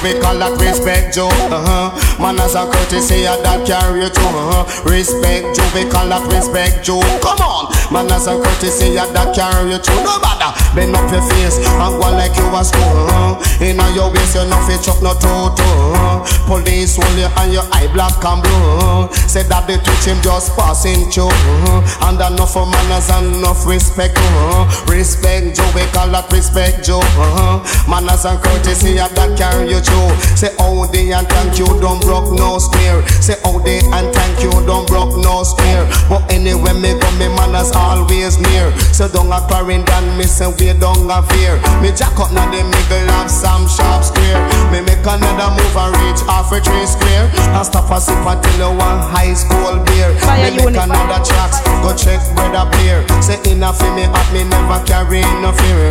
we 0.04 0.20
call 0.20 0.38
that 0.38 0.56
respect 0.60 1.14
Joe. 1.14 1.28
Uh-huh. 1.28 1.92
Manners 2.20 2.54
and 2.54 2.72
courtesy, 2.72 3.24
yeah, 3.24 3.36
that 3.40 3.66
carry 3.66 4.04
you. 4.04 4.12
Uh-huh. 4.12 4.64
Respect 4.88 5.56
Joe, 5.56 5.68
we 5.74 5.88
call 5.90 6.08
that 6.08 6.24
respect 6.32 6.84
Joe. 6.84 7.00
Come 7.20 7.40
on, 7.40 7.72
manners 7.92 8.28
and 8.28 8.40
courtesy, 8.44 8.96
yeah, 8.96 9.08
that 9.12 9.34
carry 9.34 9.72
you 9.72 9.78
through. 9.80 10.04
No 10.04 10.20
matter, 10.20 10.52
bend 10.76 10.96
up 10.96 11.08
your 11.12 11.24
face 11.32 11.56
and 11.60 11.92
go 12.00 12.08
like 12.12 12.36
you 12.36 12.46
was 12.52 12.68
school. 12.68 12.84
Uh-huh. 12.84 13.64
In 13.64 13.80
your 13.96 14.12
waist, 14.12 14.36
you 14.36 14.44
no 14.44 14.56
fit 14.68 14.80
chuck 14.84 15.00
no 15.00 15.12
toe 15.16 15.52
Uh-huh. 15.52 16.24
Police 16.46 16.96
hold 16.96 17.16
you 17.16 17.28
and 17.40 17.52
your 17.52 17.66
eye 17.72 17.88
black 17.92 18.16
and 18.24 18.40
blue. 18.42 18.52
Uh-huh. 18.52 19.12
Say 19.28 19.42
that 19.48 19.66
they 19.66 19.76
touch 19.80 20.04
him 20.04 20.20
just 20.20 20.52
passing 20.56 21.10
through. 21.10 21.32
Uh-huh. 21.32 22.08
And 22.08 22.20
enough 22.20 22.52
for 22.52 22.66
manners 22.66 23.08
and 23.10 23.36
enough 23.40 23.66
respect. 23.66 24.16
Uh-huh. 24.16 24.68
Respect 24.92 25.56
Joe, 25.56 25.68
we 25.74 25.84
call 25.92 26.08
that 26.12 26.30
respect 26.32 26.84
Joe. 26.84 27.00
Uh-huh. 27.00 27.62
Manners 27.88 28.24
and 28.24 28.40
courtesy, 28.42 28.93
yeah, 28.94 29.10
that 29.18 29.34
carry 29.34 29.66
you 29.68 29.82
through. 29.82 30.14
Say 30.38 30.54
how 30.58 30.86
they 30.94 31.10
and 31.10 31.26
thank 31.26 31.58
you, 31.58 31.66
don't 31.82 32.00
broke 32.00 32.30
no 32.32 32.58
square. 32.62 33.02
Say 33.20 33.34
how 33.42 33.58
they 33.58 33.82
and 33.90 34.08
thank 34.14 34.38
you, 34.40 34.50
don't 34.64 34.86
broke 34.86 35.18
no 35.18 35.42
square. 35.42 35.84
But 36.08 36.30
anyway, 36.30 36.72
me 36.78 36.94
go, 36.94 37.08
me 37.18 37.28
manners 37.34 37.74
always 37.74 38.38
near. 38.38 38.70
So 38.94 39.10
don't 39.10 39.34
a 39.34 39.42
Clarendon, 39.50 40.16
me 40.16 40.24
say 40.24 40.46
we 40.46 40.70
don't 40.78 41.10
a 41.10 41.20
fear. 41.34 41.58
Me 41.82 41.90
jack 41.90 42.14
up 42.22 42.30
now 42.30 42.46
the 42.50 42.62
middle 42.62 43.10
of 43.18 43.26
some 43.30 43.66
sharp 43.66 44.06
square. 44.06 44.38
Me 44.70 44.80
make 44.86 45.02
another 45.02 45.50
move 45.58 45.76
and 45.76 45.92
reach 46.06 46.22
half 46.30 46.54
a 46.54 46.62
tree 46.62 46.86
square. 46.86 47.26
And 47.58 47.66
stop 47.66 47.90
a 47.90 47.98
sip 48.00 48.16
until 48.22 48.70
you 48.70 48.70
want 48.78 49.02
high 49.10 49.34
school 49.34 49.82
beer. 49.90 50.14
Fire 50.22 50.50
me 50.50 50.56
make 50.56 50.70
unit, 50.70 50.86
another 50.86 51.20
tracks, 51.26 51.58
go 51.82 51.90
check 51.92 52.22
brother 52.38 52.70
beer. 52.78 53.02
Say 53.18 53.42
enough 53.50 53.78
for 53.78 53.90
me, 53.98 54.06
at 54.06 54.28
me 54.32 54.46
never 54.46 54.78
carry 54.86 55.22
no 55.42 55.50
fear. 55.52 55.90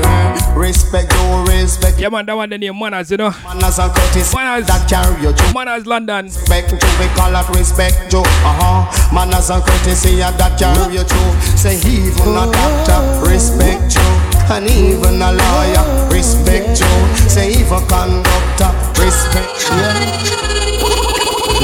Respect, 0.55 1.11
you 1.11 1.43
respect. 1.51 1.99
Yeah, 1.99 2.09
man, 2.09 2.25
that 2.25 2.35
one 2.37 2.49
the 2.49 2.57
name 2.57 2.79
Manners, 2.93 3.09
you 3.09 3.17
know. 3.17 3.33
Manners 3.43 3.79
and 3.79 3.89
courtesy 3.91 4.37
Manners. 4.37 4.67
that 4.69 4.85
carry 4.85 5.17
you 5.25 5.33
through. 5.33 5.53
Manners 5.57 5.87
London. 5.89 6.25
Respect 6.29 6.69
Joe, 6.69 6.93
we 7.01 7.09
call 7.17 7.33
that 7.33 7.49
respect 7.49 7.97
Joe. 8.13 8.21
Uh 8.45 8.53
huh. 8.53 8.85
Manners 9.09 9.49
and 9.49 9.65
courtesy 9.65 10.21
yeah, 10.21 10.29
that 10.37 10.61
carry 10.61 10.93
you 10.93 11.01
through. 11.01 11.33
Say 11.57 11.81
even 11.89 12.37
a 12.37 12.45
doctor, 12.53 13.01
respect 13.25 13.97
Joe. 13.97 14.13
And 14.53 14.69
even 14.69 15.17
a 15.25 15.33
lawyer, 15.33 15.85
respect 16.13 16.77
Joe. 16.77 17.01
Say 17.25 17.57
even 17.57 17.73
a 17.73 17.89
conductor, 17.89 18.69
respect 19.01 19.49
Joe. 19.57 20.53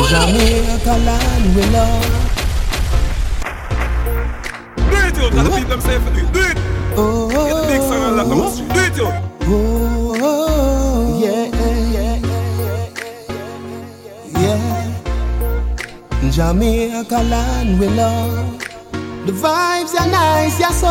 Jamaica 0.09 0.97
land 1.05 1.45
we 1.53 1.61
love. 1.69 2.09
Do 4.81 4.97
it, 4.97 5.13
yo. 5.13 5.29
Cause 5.29 5.45
the 5.45 5.51
people 5.53 5.77
them 5.77 5.81
say 5.85 6.01
do 6.01 6.25
it. 6.25 6.33
Do 6.33 6.41
it. 6.41 6.57
Oh, 6.97 7.29
Get 7.29 7.53
the 7.53 7.69
big 7.69 7.81
song 7.85 8.01
and 8.01 8.17
lock 8.17 8.33
them 8.33 8.58
Jamaica 16.49 17.21
land 17.29 17.79
we 17.79 17.87
love. 17.89 18.57
The 19.27 19.33
vibes 19.37 19.93
are 19.93 20.09
nice, 20.09 20.59
yeah, 20.59 20.71
so. 20.71 20.89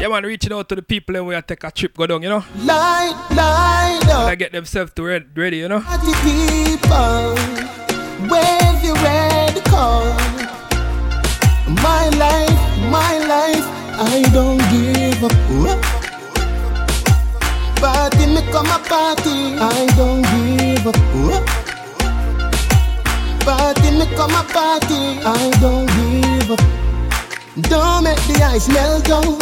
Yeah, 0.00 0.08
man, 0.08 0.24
reaching 0.24 0.54
out 0.54 0.70
to 0.70 0.74
the 0.74 0.80
people 0.80 1.16
and 1.16 1.26
we 1.26 1.34
are 1.34 1.42
take 1.42 1.62
a 1.64 1.70
trip 1.70 1.94
go 1.94 2.06
down, 2.06 2.22
you 2.22 2.30
know. 2.30 2.42
Light, 2.64 3.12
light 3.36 4.00
And 4.00 4.10
up. 4.10 4.28
I 4.32 4.34
get 4.34 4.52
themselves 4.52 4.94
to 4.94 5.02
red, 5.02 5.36
ready, 5.36 5.58
you 5.58 5.68
know. 5.68 5.80
Party 5.80 6.14
people, 6.24 7.36
wave 8.32 8.80
your 8.80 8.96
red 9.04 9.62
card. 9.68 10.16
My 11.84 12.08
life, 12.16 12.62
my 12.88 13.18
life, 13.20 13.66
I 14.00 14.24
don't 14.32 14.64
give 14.72 15.24
up. 15.28 15.36
Party 17.76 18.26
me 18.32 18.40
come 18.50 18.72
a 18.72 18.80
party, 18.80 19.60
I 19.60 19.84
don't 19.94 20.24
give 20.24 20.86
up. 20.86 21.65
Party 23.46 23.92
me 23.92 24.06
come 24.16 24.34
a 24.34 24.42
party, 24.42 25.20
I 25.22 25.50
don't 25.60 25.86
give 25.94 26.50
up. 26.50 26.58
Don't 27.70 28.02
make 28.02 28.18
the 28.26 28.42
ice 28.42 28.66
melt 28.68 29.08
out. 29.08 29.40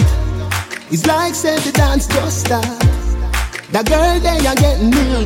It's 0.91 1.07
like 1.07 1.35
said 1.35 1.61
the 1.61 1.73
dance 1.73 2.07
just 2.07 2.45
start. 2.45 2.67
The 3.73 3.83
girl 3.83 4.21
they 4.21 4.47
are 4.47 4.55
getting 4.57 4.91
me. 4.91 5.25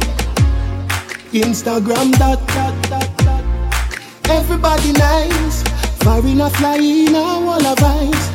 Instagram 1.33 2.13
dot 2.21 2.39
dot 2.55 2.75
dot 2.89 3.11
dot. 3.19 3.45
Everybody 4.31 4.93
nice, 4.93 5.65
foreign 6.05 6.41
a 6.41 6.49
flying 6.49 7.09
a 7.09 7.41
wall 7.45 7.67
of 7.67 7.83
ice. 7.83 8.31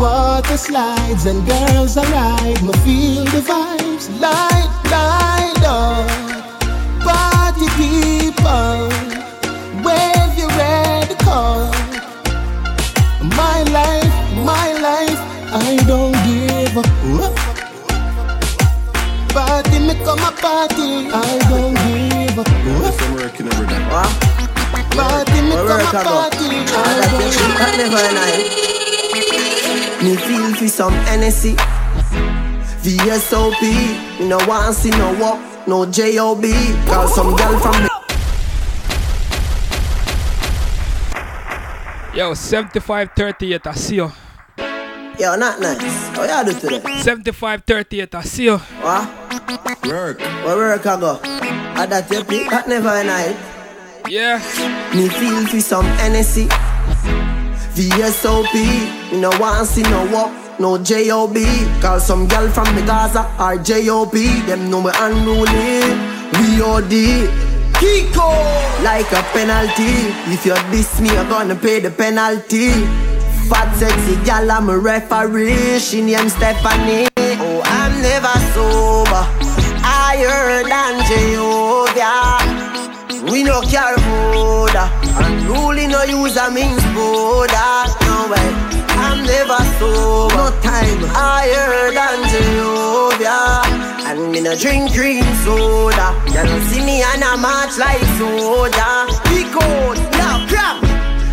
Water 0.00 0.56
slides 0.56 1.26
and 1.26 1.46
girls 1.46 1.96
arrive. 1.96 2.60
Me 2.60 2.72
feel 2.82 3.24
the 3.24 3.40
vibes, 3.40 4.10
light, 4.20 4.68
light 4.90 5.62
up. 5.64 6.10
Party 7.06 7.68
people, 7.78 8.90
life, 13.72 14.14
my 14.44 14.72
life, 14.80 15.20
I 15.52 15.76
don't 15.86 16.12
give 16.26 16.76
up. 16.76 16.86
Whoop. 17.04 17.36
Party 19.32 19.78
me 19.78 19.94
come 20.04 20.20
a 20.20 20.32
party, 20.32 21.08
I 21.12 21.38
don't 21.48 21.74
give 21.74 22.38
up. 22.38 22.48
Whoop. 22.64 23.02
I'm 23.02 23.14
working 23.16 23.46
every 23.48 23.66
day. 23.66 23.82
Party 24.96 25.40
me 25.42 25.50
come 25.50 25.66
work 25.66 25.94
a 25.94 25.98
I 25.98 26.04
go? 26.04 26.10
party, 26.10 26.48
I 26.68 27.00
don't 27.10 27.22
you 27.22 27.30
give 27.30 27.54
that 27.58 27.72
never 27.78 28.06
night. 28.18 28.66
Me 30.02 30.16
feel 30.16 30.54
for 30.54 30.68
some 30.68 30.92
Hennessy. 31.06 31.56
VSOP. 32.82 33.60
Me 34.20 34.28
no 34.28 34.38
want 34.46 34.74
see 34.76 34.90
no 34.90 35.12
walk, 35.18 35.40
no 35.66 35.86
JOB. 35.86 36.44
Call 36.86 37.08
some 37.08 37.34
girl 37.36 37.58
from 37.58 37.82
the 37.82 37.95
Yo, 42.16 42.32
7538, 42.32 43.66
I 43.66 43.74
see 43.74 43.96
you. 43.96 44.10
Yo, 45.18 45.36
not 45.36 45.60
nice. 45.60 46.08
How 46.16 46.44
you 46.44 46.54
do 46.54 46.58
today? 46.58 46.80
7538, 47.02 48.14
I 48.14 48.22
see 48.22 48.44
you. 48.44 48.56
What? 48.56 49.04
Work. 49.84 50.20
Where 50.20 50.56
work 50.56 50.86
I 50.86 50.98
go? 50.98 51.20
I 51.22 51.84
that 51.84 52.10
you 52.10 52.24
pick 52.24 52.48
that 52.48 52.68
never 52.68 53.04
night. 53.04 53.36
Yeah. 54.08 54.38
Me 54.96 55.10
feel 55.10 55.46
for 55.46 55.60
some 55.60 55.84
Hennessy. 56.00 56.46
VSOP. 57.76 58.54
Me 59.12 59.20
no 59.20 59.28
want 59.38 59.68
see 59.68 59.82
no 59.82 60.08
walk, 60.10 60.32
no 60.58 60.78
JOB. 60.78 61.36
Call 61.82 62.00
some 62.00 62.26
girl 62.26 62.48
from 62.48 62.74
the 62.76 62.82
Gaza 62.86 63.28
or 63.38 63.58
JOB. 63.58 64.14
Them 64.46 64.70
know 64.70 64.80
me 64.80 64.90
unruly. 64.96 65.84
We 66.32 66.62
OD. 66.62 67.45
Kiko 67.78 68.30
like 68.82 69.10
a 69.12 69.22
penalty. 69.32 70.08
If 70.32 70.46
you 70.46 70.54
diss 70.70 71.00
me, 71.00 71.12
you're 71.12 71.28
gonna 71.28 71.54
pay 71.54 71.80
the 71.80 71.90
penalty. 71.90 72.70
Fat 73.48 73.74
sexy 73.76 74.16
gal, 74.24 74.50
I'm 74.50 74.68
a 74.68 74.78
referee. 74.78 75.78
She 75.78 76.02
named 76.02 76.32
Stephanie. 76.32 77.08
Oh, 77.38 77.62
I'm 77.64 78.02
never 78.02 78.34
sober. 78.54 79.24
Heard 80.16 80.64
than 80.66 81.04
Jehovah. 81.06 82.40
We 83.30 83.42
no 83.42 83.60
care 83.60 83.98
for 83.98 84.66
that. 84.72 84.90
And 85.20 85.44
really 85.46 85.86
no 85.86 86.02
use 86.04 86.36
a 86.36 86.50
means 86.50 86.82
for. 86.96 87.46
No 88.06 88.28
way. 88.32 88.48
I'm 88.96 89.22
never 89.26 89.60
sober. 89.78 90.34
No 90.34 90.50
time. 90.62 91.00
Heard 91.12 91.94
than 91.94 92.20
Jehovah. 92.32 93.95
And 94.06 94.30
me 94.30 94.40
no 94.40 94.54
drink 94.54 94.92
green 94.94 95.24
soda. 95.42 96.14
You 96.28 96.46
don't 96.46 96.62
see 96.70 96.78
me 96.78 97.02
and 97.02 97.24
I 97.24 97.34
march 97.34 97.76
like 97.76 98.00
soda. 98.16 99.10
Cold, 99.50 99.98
yeah, 100.14 100.46
crap. 100.48 100.78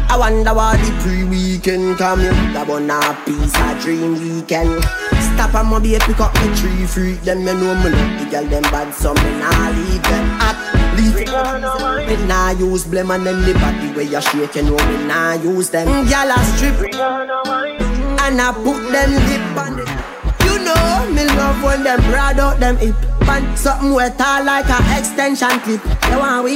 I 0.09 0.17
wonder 0.17 0.53
why 0.53 0.77
the 0.77 0.91
pre-weekend 1.01 1.97
come 1.97 2.21
in. 2.21 2.33
That 2.53 2.67
one 2.67 2.89
a 2.89 2.99
piece 3.25 3.53
of 3.53 3.79
dream 3.81 4.13
weekend. 4.17 4.83
Stop 5.33 5.53
and 5.53 5.69
maybe 5.69 5.97
pick 6.01 6.19
up 6.19 6.33
the 6.33 6.49
tree 6.57 6.85
freak. 6.85 7.21
Them 7.21 7.41
you 7.41 7.53
know 7.53 7.75
me 7.77 7.89
love 7.93 8.13
the 8.19 8.25
girl 8.31 8.45
them 8.45 8.63
bad, 8.73 8.93
so 8.93 9.13
me 9.13 9.29
nah 9.37 9.69
leave 9.69 10.01
them 10.09 10.25
at. 10.41 10.57
Me 12.07 12.15
nah 12.25 12.51
use 12.51 12.85
blame 12.85 13.11
and 13.11 13.25
then 13.25 13.41
the 13.41 13.53
body 13.53 13.93
where 13.93 14.05
you 14.05 14.21
shake, 14.21 14.55
you 14.55 14.63
know 14.63 14.77
me 14.77 15.05
nah 15.05 15.33
use 15.33 15.69
them. 15.69 15.87
Gyal 16.07 16.33
a 16.33 16.37
strip 16.57 16.77
and 18.23 18.41
I 18.41 18.53
put 18.53 18.81
them 18.91 19.11
lip 19.13 19.57
on 19.57 19.79
it. 19.79 19.92
Me 21.11 21.25
love 21.25 21.63
when 21.63 21.83
them 21.83 21.99
broad 22.09 22.39
out 22.39 22.59
them 22.59 22.77
hip. 22.77 22.95
Pan 23.21 23.43
something 23.57 23.93
wet 23.93 24.19
all 24.21 24.43
like 24.43 24.69
a 24.69 24.79
extension 24.97 25.59
clip. 25.61 25.83
You 26.11 26.19
want 26.19 26.43
we? 26.45 26.55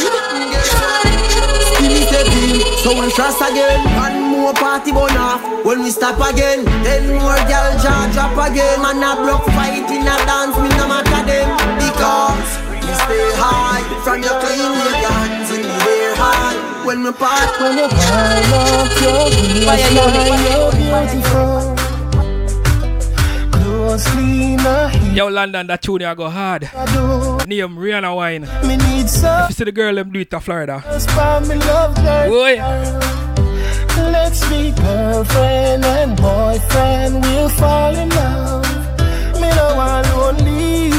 So 2.81 2.89
we 2.99 3.12
trust 3.12 3.41
again. 3.41 3.83
One 3.95 4.31
more 4.31 4.53
party 4.53 4.91
burn 4.91 5.17
off 5.17 5.41
when 5.65 5.83
we 5.83 5.91
stop 5.91 6.19
again. 6.31 6.63
Then 6.83 7.19
more 7.19 7.36
girl 7.47 7.71
jaw 7.83 8.10
drop 8.13 8.38
again. 8.49 8.81
Man 8.81 9.03
a 9.03 9.15
block 9.15 9.45
fight 9.51 9.89
in 9.91 10.07
a 10.07 10.15
dance, 10.25 10.55
me 10.57 10.69
no 10.79 10.88
matter 10.88 11.23
them 11.27 11.47
because 11.77 12.49
we 12.71 12.93
stay 13.03 13.27
high 13.36 13.83
from 14.03 14.23
your 14.23 14.39
clean 14.39 14.57
your 14.57 15.12
hands 15.12 15.51
in 15.51 15.62
the 15.62 15.69
air 15.69 16.15
high. 16.15 16.55
When 16.86 17.03
we 17.03 17.12
part, 17.12 17.60
when 17.60 17.75
we 17.75 17.88
Fire, 19.67 19.91
you're 19.91 20.71
beautiful. 20.71 21.66
Yo, 23.97 25.27
London, 25.27 25.65
that 25.65 25.81
tune 25.81 26.03
I 26.03 26.13
go 26.13 26.29
hard. 26.29 26.63
Name 27.47 27.75
Rihanna 27.75 28.15
Wine. 28.15 28.41
Me 28.67 28.77
need 28.77 29.10
some. 29.10 29.45
If 29.45 29.49
you 29.49 29.55
see 29.55 29.63
the 29.63 29.71
girl, 29.71 29.95
them 29.95 30.12
do 30.12 30.19
it 30.19 30.29
to 30.29 30.39
Florida. 30.39 30.83
Spot 30.99 31.47
me 31.47 31.55
love. 31.55 31.95
Boy. 32.29 32.55
Let's 33.97 34.47
be 34.49 34.71
girlfriend 34.71 35.83
and 35.83 36.15
boyfriend. 36.15 37.23
We'll 37.23 37.49
fall 37.49 37.95
in 37.95 38.10
love. 38.10 38.65
Me 39.41 39.49
no 39.49 39.75
want 39.75 40.07
lonely. 40.13 40.91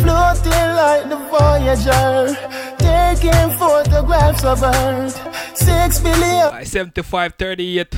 Floating 0.00 0.68
like 0.80 1.08
the 1.10 1.18
Voyager. 1.28 2.34
Taking 2.78 3.58
photographs 3.58 4.44
of 4.44 4.62
Earth. 4.62 5.45
Six 5.56 6.00
billion. 6.00 6.52
I 6.52 6.64
75 6.64 7.34
38. 7.34 7.90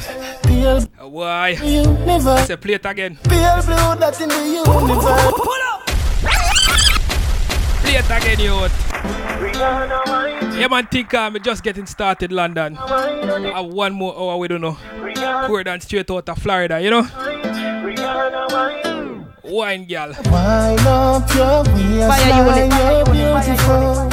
Pale 0.43 0.81
Why? 1.11 1.49
universe. 1.51 2.47
Say 2.47 2.57
play 2.57 2.75
it 2.75 2.87
again. 2.87 3.19
Pale 3.25 3.63
blue 3.63 3.97
that 3.99 4.21
in 4.21 4.29
the 4.29 4.37
universe. 4.47 5.69
Play 7.83 7.97
it 7.97 8.11
again, 8.11 8.39
youth. 8.41 8.73
Yeah, 10.59 10.69
man, 10.69 10.87
think 10.87 11.15
um, 11.15 11.37
I'm 11.37 11.43
just 11.43 11.63
getting 11.63 11.87
started, 11.87 12.33
London. 12.33 12.77
I 12.77 13.53
have 13.55 13.67
one 13.67 13.93
more 13.93 14.15
hour, 14.15 14.37
we 14.37 14.49
don't 14.49 14.61
know. 14.61 14.77
We're 15.49 15.65
down 15.65 15.81
straight 15.81 16.11
out 16.11 16.29
of 16.29 16.39
Florida, 16.39 16.81
you 16.81 16.91
know? 16.91 17.03
Wine 19.45 19.87
girl. 19.87 20.13
Wind 20.31 20.81
up 20.87 21.35
your 21.35 21.63
waistline, 21.75 22.71
you're 22.71 23.05
beautiful. 23.05 24.08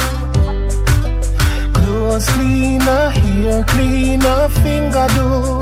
Clothes 2.16 2.30
cleaner, 2.30 3.10
hair 3.10 3.64
cleaner, 3.64 4.48
finger 4.48 5.06
do. 5.16 5.60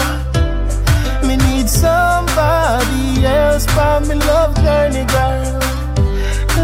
Me 1.27 1.35
need 1.35 1.69
somebody 1.69 3.27
else 3.27 3.67
for 3.67 3.99
me 4.07 4.15
love 4.15 4.55
journey, 4.63 5.05
girl. 5.05 5.59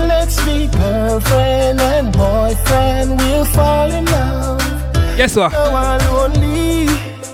Let's 0.07 0.37
be 0.45 0.69
girlfriend 0.69 1.81
and 1.81 2.13
boyfriend, 2.13 3.19
we'll 3.19 3.45
fall 3.47 3.91
in 3.91 4.05
love. 4.05 4.63
No 5.19 5.71
one 5.73 6.01
lonely. 6.07 6.87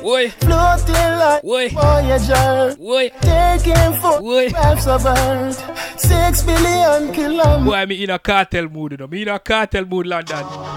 Oi. 0.03 0.31
Floating 0.31 1.12
like 1.21 1.45
Oi. 1.45 1.69
Voyager. 1.69 2.77
Oi. 2.81 3.11
Taking 3.21 4.01
photographs 4.01 4.87
of 4.87 5.05
Earth. 5.05 5.61
Six 6.01 6.42
billion 6.42 7.12
kilometers. 7.12 7.64
Boy, 7.66 7.87
me 7.87 8.05
in 8.05 8.11
a 8.11 8.19
cartel 8.19 8.69
mood, 8.71 8.92
you 8.92 8.97
know. 8.97 9.09
Me 9.09 9.23
in 9.23 9.29
a 9.29 9.38
cartel 9.38 9.85
mood, 9.85 10.07
London. 10.07 10.75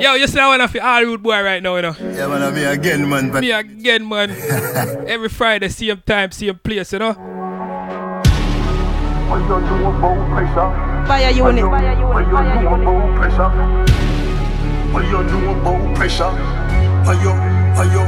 Yo, 0.00 0.14
you 0.14 0.26
see 0.26 0.36
that 0.36 0.48
one 0.48 0.62
of 0.62 0.72
the 0.72 0.80
Hollywood 0.80 1.22
boy 1.22 1.42
right 1.42 1.62
now, 1.62 1.76
you 1.76 1.82
know. 1.82 1.94
Yeah, 2.00 2.26
man, 2.26 2.42
I'm 2.42 2.56
here 2.56 2.70
again, 2.70 3.06
man. 3.06 3.30
But 3.30 3.42
Me 3.42 3.52
again, 3.52 4.08
man. 4.08 4.30
Every 5.06 5.28
Friday, 5.28 5.68
same 5.68 6.00
time, 6.06 6.32
same 6.32 6.58
place, 6.58 6.94
you 6.94 7.00
know. 7.00 7.12
Fire 7.12 7.30
unit. 9.44 11.04
Fire 11.06 11.30
unit. 11.30 11.64
Fire 11.64 12.32
unit. 12.64 13.16
pressure? 13.18 13.50
What 14.90 15.04
you 15.04 15.22
know 15.22 15.52
about 15.60 15.96
pressure? 15.96 16.24
Are 16.24 17.14
you, 17.20 17.30
are 17.76 17.84
you? 17.92 18.04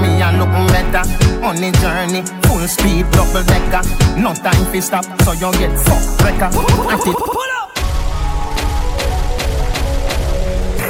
Me 0.00 0.22
a 0.22 0.30
look 0.38 0.54
better 0.70 1.02
on 1.44 1.56
the 1.56 1.72
journey, 1.82 2.22
full 2.46 2.62
speed, 2.68 3.10
double 3.10 3.42
decker. 3.42 3.82
No 4.20 4.34
time 4.34 4.64
for 4.72 4.80
stop, 4.80 5.04
so 5.22 5.32
you 5.32 5.50
get 5.58 5.76
fucked 5.80 6.22
wrecker. 6.22 6.44
At 6.44 7.06
it. 7.08 7.47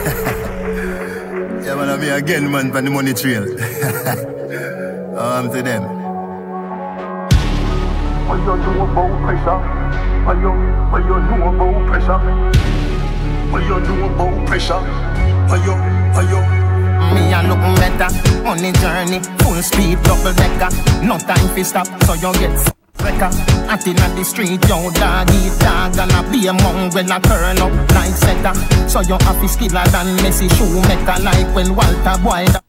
Yeah, 1.68 1.74
man, 1.74 1.90
I'm 1.90 2.00
here 2.00 2.16
again, 2.16 2.50
man, 2.50 2.72
for 2.72 2.80
the 2.80 2.88
money 2.88 3.12
trail. 3.12 3.42
um, 5.18 5.50
to 5.52 5.60
them. 5.60 5.82
What 8.26 8.38
you 8.40 8.56
know 8.56 8.84
about 8.88 9.12
pressure? 9.20 9.58
What 10.24 10.38
you, 10.38 10.50
what 10.88 11.04
you 11.04 11.20
know 11.28 11.48
about 11.52 11.86
pressure? 11.88 12.18
What 13.52 13.62
you 13.64 13.80
know 13.80 14.08
about 14.14 14.46
pressure? 14.46 14.74
Are 14.74 15.58
you, 15.58 15.72
are 16.16 16.24
you? 16.24 16.40
Me 17.14 17.32
a 17.32 17.42
look 17.48 17.60
better 17.76 18.08
on 18.48 18.58
the 18.58 18.72
journey, 18.80 19.20
full 19.42 19.62
speed, 19.62 20.02
double 20.04 20.32
decker. 20.32 20.70
No 21.04 21.18
time 21.18 21.48
for 21.54 21.64
stop, 21.64 21.86
so 22.04 22.14
you 22.14 22.32
get 22.38 22.58
fucked 22.58 22.77
wrecker. 23.02 23.30
At 23.68 23.86
in 23.86 23.96
the 23.96 24.24
street, 24.24 24.60
yo 24.68 24.90
dog 24.92 25.28
eat 25.30 25.54
dog 25.60 25.96
and 25.98 26.12
a 26.12 26.20
be 26.30 26.46
a 26.46 26.52
mongrel 26.52 27.10
a 27.12 27.18
turn 27.20 27.58
up 27.58 27.72
like 27.94 28.14
setter. 28.16 28.54
So 28.88 29.00
you 29.02 29.16
have 29.26 29.38
to 29.40 29.46
skiller 29.48 29.84
than 29.92 30.16
Messi 30.24 30.48
Schumacher 30.56 31.22
like 31.22 31.48
when 31.54 31.74
Walter 31.74 32.16
Boy. 32.22 32.44
da- 32.46 32.60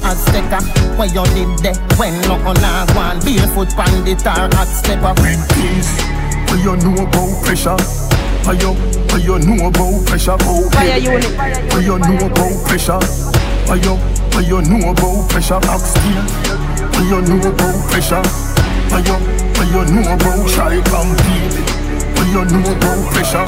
Azteca, 0.00 0.58
where 0.96 1.08
you 1.12 1.24
did 1.36 1.58
there 1.60 1.76
when 2.00 2.16
no 2.22 2.34
on 2.48 2.56
a 2.56 2.72
one 2.96 3.20
barefoot 3.20 3.68
pan 3.76 4.02
the 4.04 4.14
tar 4.16 4.48
at 4.48 4.64
stepper. 4.64 5.12
Peace. 5.54 5.92
What 6.48 6.58
you 6.64 6.74
know 6.80 7.04
about 7.04 7.44
pressure? 7.44 7.76
What 8.48 8.56
you, 8.62 8.72
what 9.12 9.22
you 9.22 9.38
know 9.44 9.68
about 9.68 10.06
pressure? 10.06 10.36
Oh, 10.40 10.70
Fire 10.70 10.98
baby. 10.98 11.04
unit. 11.04 11.36
Fire 11.36 11.80
you 11.82 11.98
know 11.98 12.26
about 12.26 12.64
pressure? 12.66 12.98
What 13.68 13.84
you, 13.84 13.94
what 14.32 14.44
you 14.48 14.62
know 14.62 14.90
about 14.90 15.28
pressure? 15.30 15.60
Backsteel. 15.60 16.24
What 16.96 17.04
you 17.04 17.20
know 17.20 17.48
about 17.50 17.90
pressure? 17.92 18.22
What 18.90 19.06
you, 19.06 19.14
what 19.14 19.66
you 19.70 19.94
know 19.94 20.14
about 20.14 20.50
try 20.50 20.74
compete? 20.82 21.54
What 22.16 22.26
you 22.26 22.42
know 22.50 22.72
about 22.72 22.98
pressure? 23.12 23.46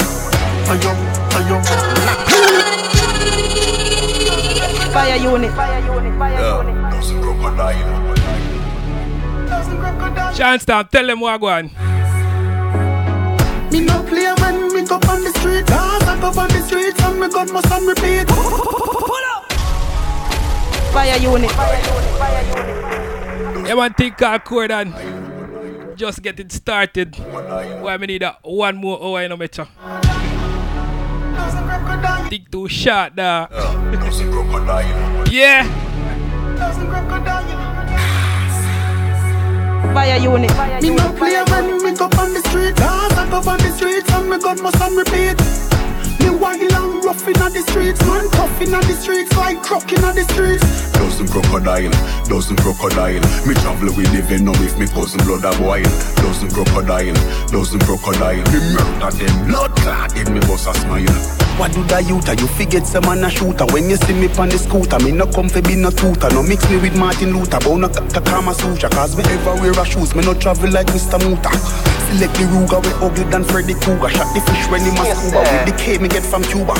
What 0.67 0.79
you, 0.81 0.93
what 1.33 1.43
you? 1.49 1.57
Fire 4.93 5.17
unit. 5.17 5.51
Fire 5.53 5.79
unit. 5.79 6.13
Fire 6.17 6.63
unit. 6.63 6.75
Chanstam, 10.33 10.89
tell 10.89 11.05
them 11.07 11.19
what 11.19 11.41
go 11.41 11.47
on. 11.47 11.65
Me 13.69 13.79
no 13.81 14.03
play 14.03 14.33
when 14.39 14.73
me 14.73 14.81
go 14.87 14.95
on 14.95 15.23
the 15.23 15.31
street. 15.39 15.67
Cause 15.67 16.03
I 16.03 16.17
go 16.21 16.27
on 16.39 16.47
the 16.47 16.61
streets 16.65 17.01
and 17.01 17.19
me 17.19 17.27
gun 17.27 17.51
must 17.51 17.71
on 17.71 17.85
repeat. 17.85 18.29
Fire 20.93 21.17
unit. 21.17 21.51
Fire 21.51 21.77
unit. 21.77 22.17
Fire 22.17 22.43
unit. 22.47 23.67
Yeah, 23.67 23.75
man, 23.75 23.93
think 23.93 24.17
called 24.17 24.43
Coreydon. 24.43 25.32
Just 25.95 26.21
getting 26.21 26.49
started. 26.49 27.15
Why 27.17 27.97
me 27.97 28.07
need 28.07 28.23
a 28.23 28.37
one 28.41 28.75
more 28.77 29.01
hour 29.03 29.21
in 29.23 29.31
a 29.31 29.37
metro. 29.37 29.67
Think 32.29 32.49
too 32.51 32.67
short, 32.67 33.15
da. 33.15 33.47
yeah. 35.29 35.63
Fire 39.93 40.17
unit. 40.17 40.51
Me 40.81 40.87
unit. 40.87 40.97
no 40.97 41.13
play 41.13 41.43
when 41.49 41.83
me 41.83 41.95
go 41.95 42.05
on 42.05 42.33
the 42.33 42.41
street. 42.49 42.75
Cause 42.75 43.13
I 43.13 43.29
go 43.29 43.37
on 43.49 43.57
the 43.59 43.71
streets 43.77 44.11
and 44.11 44.29
me 44.29 44.39
gun 44.39 44.61
must 44.63 44.81
on 44.81 44.95
repeat. 44.95 45.72
Me 46.33 46.39
wild 46.39 46.61
and 46.61 47.05
rough 47.05 47.27
inna 47.27 47.47
the 47.51 47.61
streets, 47.61 48.01
man 48.07 48.27
tough 48.31 48.59
inna 48.59 48.81
the 48.81 48.93
streets 48.93 49.37
like 49.37 49.61
crook 49.61 49.85
inna 49.93 50.11
the 50.13 50.23
streets. 50.33 50.65
Dozen 50.93 51.27
crocodile, 51.27 51.93
dozen 52.25 52.57
crocodile. 52.57 53.21
Me 53.45 53.53
travel 53.61 53.93
with 53.93 54.09
the 54.09 54.25
venom 54.25 54.57
if 54.65 54.73
me 54.79 54.87
cousin 54.87 55.21
blood 55.29 55.45
a 55.45 55.53
boil. 55.61 55.85
Dozen 56.25 56.49
crocodile, 56.49 57.13
dozen 57.53 57.79
crocodile. 57.85 58.41
Me 58.49 58.59
murder 58.73 59.13
them, 59.13 59.45
blood 59.45 59.75
clot 59.77 60.17
in 60.17 60.33
me 60.33 60.39
boss 60.49 60.65
a 60.65 60.73
smile. 60.73 61.05
What 61.61 61.71
do 61.73 61.83
the 61.83 62.01
youth? 62.01 62.25
You 62.41 62.47
forget 62.47 62.87
some 62.87 63.05
man 63.05 63.23
a 63.23 63.29
shooter 63.29 63.67
When 63.67 63.87
you 63.87 63.97
see 63.97 64.13
me 64.13 64.25
on 64.41 64.49
the 64.49 64.57
scooter 64.57 64.97
Me 64.97 65.11
no 65.11 65.27
come 65.27 65.47
fi 65.49 65.61
be 65.61 65.75
no 65.75 65.91
tutor 65.91 66.33
No 66.33 66.41
mix 66.41 66.67
me 66.67 66.77
with 66.77 66.97
Martin 66.97 67.37
Luther 67.37 67.59
Bow 67.59 67.77
no 67.77 67.87
to 67.89 68.21
Kama 68.21 68.55
Sutra 68.55 68.89
Cause 68.89 69.15
me 69.15 69.23
ever 69.25 69.53
wear 69.61 69.69
a 69.69 69.85
shoes 69.85 70.15
Me 70.15 70.25
no 70.25 70.33
travel 70.33 70.71
like 70.71 70.87
Mr. 70.87 71.21
Muta 71.21 71.53
Select 72.13 72.35
the 72.35 72.45
Ruger 72.45 72.77
We 72.85 72.93
ugly 73.01 73.23
than 73.31 73.43
Freddy 73.43 73.73
Krueger 73.73 74.09
Shot 74.09 74.29
the 74.35 74.41
fish 74.45 74.69
when 74.69 74.81
he 74.85 74.91
must 74.91 75.17
scuba 75.17 75.39
With 75.41 75.65
the 75.65 75.73
K 75.81 75.97
me 75.97 76.07
get 76.07 76.21
from 76.21 76.43
Cuba 76.43 76.73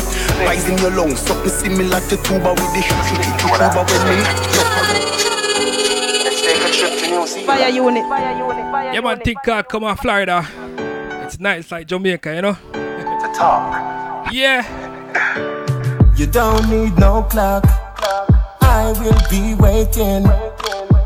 Rise 0.45 0.69
in 0.69 0.77
your 0.77 0.91
lungs 0.91 1.21
Something 1.21 1.49
similar 1.49 1.99
to 2.01 2.17
tuba 2.21 2.53
With 2.53 2.69
the 2.69 2.81
shoot 2.85 3.01
shoot 3.09 3.17
shoot 3.17 3.41
shoot 3.41 3.57
tuba 3.57 3.81
When 3.81 4.01
me 4.13 4.21
Let's 6.23 6.39
take 6.39 6.61
a 6.61 6.69
trip 6.69 6.93
to 6.99 7.05
New 7.09 7.25
Zealand. 7.25 7.47
Fire 7.47 7.69
unit. 7.69 8.03
Fire 8.03 8.37
unit. 8.37 8.93
Yeah, 8.93 9.01
man, 9.01 9.19
think 9.21 9.39
called 9.43 9.67
come 9.69 9.83
on 9.85 9.97
Florida. 9.97 10.47
It's 11.25 11.39
nice 11.39 11.71
like 11.71 11.87
Jamaica, 11.87 12.35
you 12.35 12.41
know? 12.41 12.53
To 12.53 13.31
talk. 13.35 14.31
Yeah. 14.31 14.61
You 16.15 16.27
don't 16.27 16.69
need 16.69 16.97
no 16.99 17.23
clock. 17.23 17.65
I 18.61 18.93
will 18.99 19.19
be 19.31 19.55
waiting. 19.55 20.27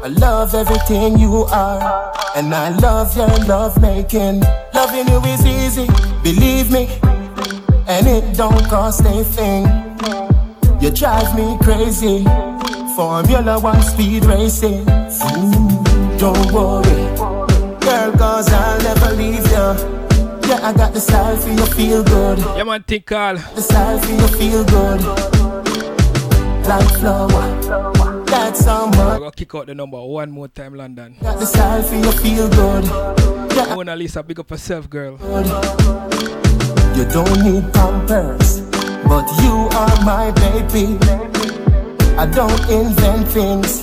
I 0.07 0.09
love 0.09 0.55
everything 0.55 1.19
you 1.19 1.43
are, 1.51 2.13
and 2.33 2.55
I 2.55 2.69
love 2.77 3.13
your 3.17 3.27
love 3.45 3.81
making. 3.81 4.39
Loving 4.73 5.05
you 5.09 5.19
is 5.33 5.45
easy, 5.45 5.85
believe 6.23 6.71
me, 6.71 6.87
and 7.89 8.07
it 8.07 8.37
don't 8.37 8.63
cost 8.69 9.01
a 9.01 9.25
thing. 9.25 9.65
You 10.79 10.91
drive 10.91 11.35
me 11.35 11.57
crazy. 11.61 12.23
Formula 12.95 13.59
One 13.59 13.81
speed 13.81 14.23
racing. 14.23 14.87
Ooh, 15.27 16.17
don't 16.17 16.53
worry, 16.53 17.17
girl, 17.81 18.13
cause 18.13 18.47
I'll 18.53 18.79
never 18.79 19.13
leave 19.13 19.43
you. 19.43 19.67
Yeah, 20.47 20.61
I 20.63 20.73
got 20.73 20.93
the 20.93 21.01
style 21.01 21.35
for 21.35 21.49
you 21.49 21.65
feel 21.75 22.03
good. 22.05 22.39
Yeah, 22.55 22.63
man, 22.63 22.83
think 22.83 23.07
call. 23.07 23.35
The 23.35 23.61
style 23.61 23.99
for 23.99 24.13
you 24.13 24.27
feel 24.39 24.63
good. 24.63 25.01
Like 26.65 26.97
flower. 26.97 27.96
How 28.29 28.87
much. 28.87 28.97
I'm 28.97 29.19
gonna 29.19 29.31
kick 29.31 29.55
out 29.55 29.67
the 29.67 29.75
number 29.75 30.01
one 30.03 30.31
more 30.31 30.47
time, 30.47 30.75
London. 30.75 31.15
Got 31.21 31.39
the 31.39 31.45
style 31.45 31.81
for 31.83 31.95
you 31.95 32.11
feel 32.11 32.49
good. 32.49 32.85
Yeah. 33.55 33.73
Mona 33.73 33.95
Lisa, 33.95 34.21
big 34.23 34.39
up 34.39 34.51
yourself, 34.51 34.89
girl. 34.89 35.13
You 36.95 37.05
don't 37.05 37.43
need 37.43 37.73
pampers, 37.73 38.61
but 39.07 39.25
you 39.41 39.69
are 39.73 40.03
my 40.03 40.31
baby. 40.31 40.97
I 42.17 42.25
don't 42.25 42.59
invent 42.69 43.27
things, 43.29 43.81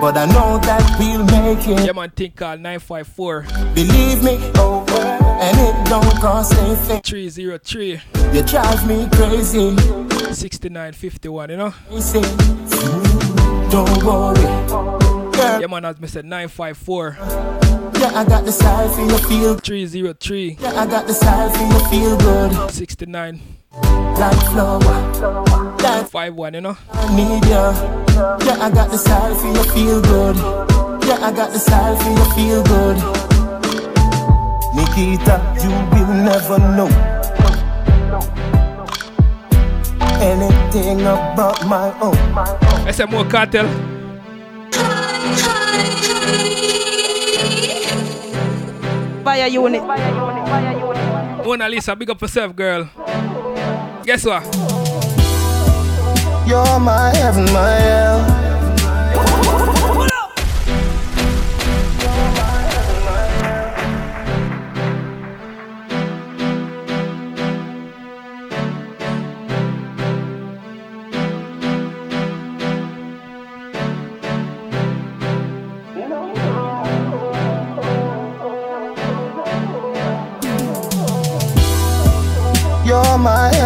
but 0.00 0.16
I 0.16 0.26
know 0.26 0.58
that 0.58 0.96
we'll 0.98 1.24
make 1.24 1.66
it. 1.68 1.86
Yeah, 1.86 1.92
man, 1.92 2.10
think 2.10 2.36
call 2.36 2.56
954 2.56 3.46
Believe 3.74 4.22
me, 4.22 4.34
and 4.34 5.58
it 5.58 5.88
don't 5.88 6.20
cost 6.20 6.54
anything. 6.58 7.00
303 7.02 8.00
You 8.32 8.42
drive 8.42 8.86
me 8.86 9.08
crazy. 9.12 9.76
6951, 10.34 11.50
you 11.50 11.56
know? 11.56 11.74
Don't 13.76 14.04
worry. 14.04 14.40
Girl, 15.36 15.60
Yeah, 15.60 15.66
man, 15.68 15.84
as 15.84 15.96
I 16.02 16.06
said, 16.06 16.24
954 16.24 17.18
yeah, 18.00 18.10
I 18.14 18.24
got 18.24 18.46
the 18.46 18.52
style 18.52 18.88
for 18.88 19.02
you 19.02 19.18
feel. 19.28 19.54
303 19.56 20.56
Yeah, 20.60 20.80
I 20.80 20.86
got 20.86 21.06
the 21.06 21.12
style 21.12 21.50
for 21.50 21.62
you 21.62 21.80
feel 21.90 22.16
good. 22.16 22.70
69 22.70 23.40
Like 23.82 24.36
flower. 24.48 25.76
That's 25.76 26.10
51, 26.10 26.54
you 26.54 26.60
know? 26.62 26.76
Need 27.12 27.44
ya. 27.52 27.72
Yeah, 28.46 28.64
I 28.64 28.70
got 28.72 28.90
the 28.90 28.96
style 28.96 29.34
for 29.34 29.48
you 29.48 29.62
feel 29.74 30.00
good. 30.00 30.36
Yeah, 31.06 31.18
I 31.20 31.32
got 31.32 31.52
the 31.52 31.58
style 31.58 31.96
for 31.96 32.10
you 32.16 32.24
feel 32.32 32.62
good. 32.64 32.96
Nikita, 34.74 35.36
you 35.60 35.68
will 35.92 36.14
never 36.24 36.58
know 36.76 36.88
anything 40.22 41.00
about 41.02 41.66
my 41.66 41.92
own. 42.00 42.75
I 42.86 42.92
said 42.92 43.10
more 43.10 43.24
Kartel. 43.24 43.66
Fyah 49.26 49.50
Unit. 49.50 49.82
Fyah 49.82 50.10
Unit. 50.14 50.44
Fyah 50.46 50.74
Unit. 50.78 51.46
Mona 51.46 51.68
Lisa, 51.68 51.96
big 51.96 52.10
up 52.10 52.20
yourself, 52.22 52.54
girl. 52.54 52.88
Guess 54.06 54.24
what? 54.24 54.46
You're 56.46 56.78
my 56.78 57.10
heaven, 57.10 57.44
my 57.52 57.70
hell. 57.74 58.35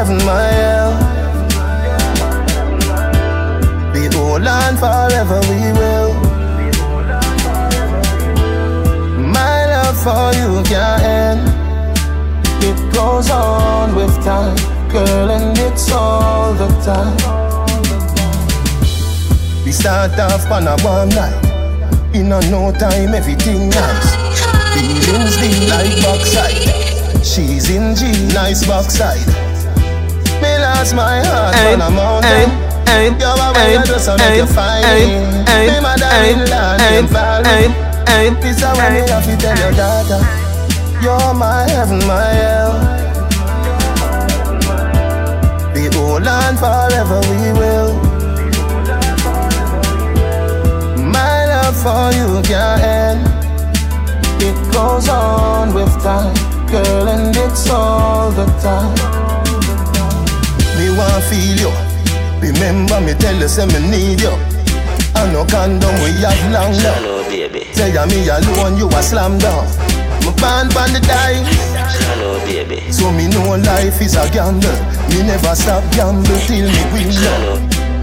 Heaven, 0.01 0.25
my 0.25 0.47
hell. 0.61 0.93
Be 3.93 4.09
hold 4.17 4.47
on 4.47 4.75
forever, 4.83 5.41
we 5.51 5.61
will. 5.79 6.13
My 9.37 9.57
love 9.73 9.99
for 10.05 10.33
you 10.41 10.63
can't 10.65 11.03
end. 11.03 11.43
It 12.65 12.79
goes 12.95 13.29
on 13.31 13.95
with 13.95 14.15
time, 14.25 14.57
girl, 14.89 15.31
and 15.37 15.59
it's 15.59 15.93
all 15.93 16.55
the 16.55 16.69
time. 16.89 17.17
We 19.67 19.73
start 19.73 20.19
off 20.19 20.51
on 20.51 20.67
a 20.67 20.77
warm 20.83 21.11
night. 21.11 21.45
In 22.15 22.33
a 22.33 22.41
no 22.51 22.73
time, 22.73 23.13
everything 23.15 23.69
nice. 23.69 24.11
Feelings 25.05 25.37
deep 25.37 25.69
like 25.69 25.95
backside. 26.05 27.23
She's 27.23 27.69
in 27.69 27.95
G, 27.95 28.33
nice 28.33 28.67
backside. 28.67 29.40
Lost 30.81 30.95
my 30.95 31.21
heart 31.23 31.57
on 31.57 31.83
a 31.83 31.91
mountain. 31.91 32.49
You're 33.21 33.37
a 33.37 33.53
way 33.53 33.77
I 33.77 33.85
just 33.85 34.09
make 34.17 34.37
you 34.41 34.47
find 34.47 34.81
me. 34.97 35.21
Me 35.69 35.77
mother 35.79 36.09
in 36.25 36.41
land 36.49 36.81
in 36.97 37.07
valley. 37.07 37.69
This 38.41 38.57
is 38.57 38.63
when 38.65 38.95
me 38.95 39.01
have 39.11 39.27
to 39.27 39.37
tell 39.37 39.59
your 39.59 39.73
daughter. 39.77 40.21
You're 41.03 41.35
my 41.35 41.69
heaven, 41.69 41.99
my 42.09 42.33
hell. 42.33 42.73
Be 45.75 45.95
hold 45.95 46.27
on 46.27 46.57
forever, 46.57 47.21
we 47.29 47.53
will. 47.61 47.93
My 51.13 51.45
love 51.45 51.77
for 51.77 52.09
you 52.17 52.41
can't 52.41 52.83
end. 52.83 53.21
It 54.41 54.57
goes 54.73 55.11
on 55.11 55.75
with 55.75 55.93
time, 56.03 56.35
girl, 56.69 57.07
and 57.07 57.37
it's 57.37 57.69
all 57.69 58.31
the 58.31 58.47
time. 58.63 59.10
Me 61.01 61.07
want 61.09 61.25
feel 61.33 61.57
you. 61.57 61.73
Remember 62.45 63.01
me 63.01 63.15
tell 63.15 63.33
you 63.37 63.49
say 63.49 63.65
me 63.65 63.81
need 63.89 64.21
you. 64.21 64.37
I 65.17 65.25
no 65.33 65.45
condom 65.49 65.95
we 66.05 66.13
have 66.21 66.37
long 66.53 66.77
now. 66.77 66.93
Hello, 67.01 67.25
baby. 67.25 67.65
Tell 67.73 67.89
ya 67.89 68.05
me 68.05 68.29
alone 68.29 68.77
you 68.77 68.85
a 68.93 69.01
slam 69.03 69.39
down. 69.41 69.65
Me 70.21 70.29
born 70.37 70.69
pon 70.69 70.93
the 70.93 71.01
dime, 71.01 71.49
Hello, 72.05 72.37
baby. 72.45 72.93
so 72.93 73.09
me 73.13 73.29
know 73.33 73.57
life 73.57 74.01
is 74.05 74.13
a 74.17 74.29
gamble. 74.29 74.69
Me 75.09 75.25
never 75.25 75.57
stop 75.57 75.81
gamble 75.97 76.37
till 76.45 76.69
me 76.69 76.83
win 76.93 77.09
you. 77.09 77.37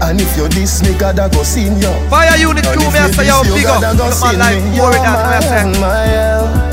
And 0.02 0.20
if 0.20 0.34
you 0.36 0.48
diss 0.50 0.82
me, 0.82 0.98
God 0.98 1.18
I 1.18 1.28
go 1.30 1.42
sin 1.44 1.78
you. 1.78 1.94
Fyah 2.10 2.34
Unit 2.38 2.66
And 2.66 2.78
crew, 2.82 2.86
if 2.90 2.94
me 2.94 2.98
I 2.98 3.10
say, 3.14 3.26
yo, 3.30 3.42
you, 3.46 3.54
big 3.62 3.66
up. 3.66 3.78
Go 3.94 4.10
Look, 4.10 4.18
man, 4.26 4.38
like, 4.42 4.58
You're 4.74 4.90
my 4.90 4.98
me 4.98 5.06
I 5.06 5.40
say. 5.46 5.70
my. 5.78 6.66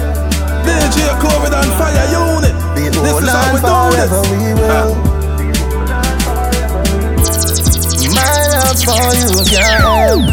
DJ 0.66 1.06
Coreydon 1.22 1.62
and 1.62 1.74
Fyah 1.78 2.10
Unit. 2.18 2.56
This 2.74 3.14
is 3.14 3.30
how 3.30 3.54
we 3.54 3.62
do 3.62 3.70
forever, 3.94 4.22
this. 4.22 4.30
we 4.34 4.54
will. 4.58 5.05
My 8.66 8.72
love 8.72 8.82
for 8.82 9.14
you 9.14 9.30
can't. 9.46 10.26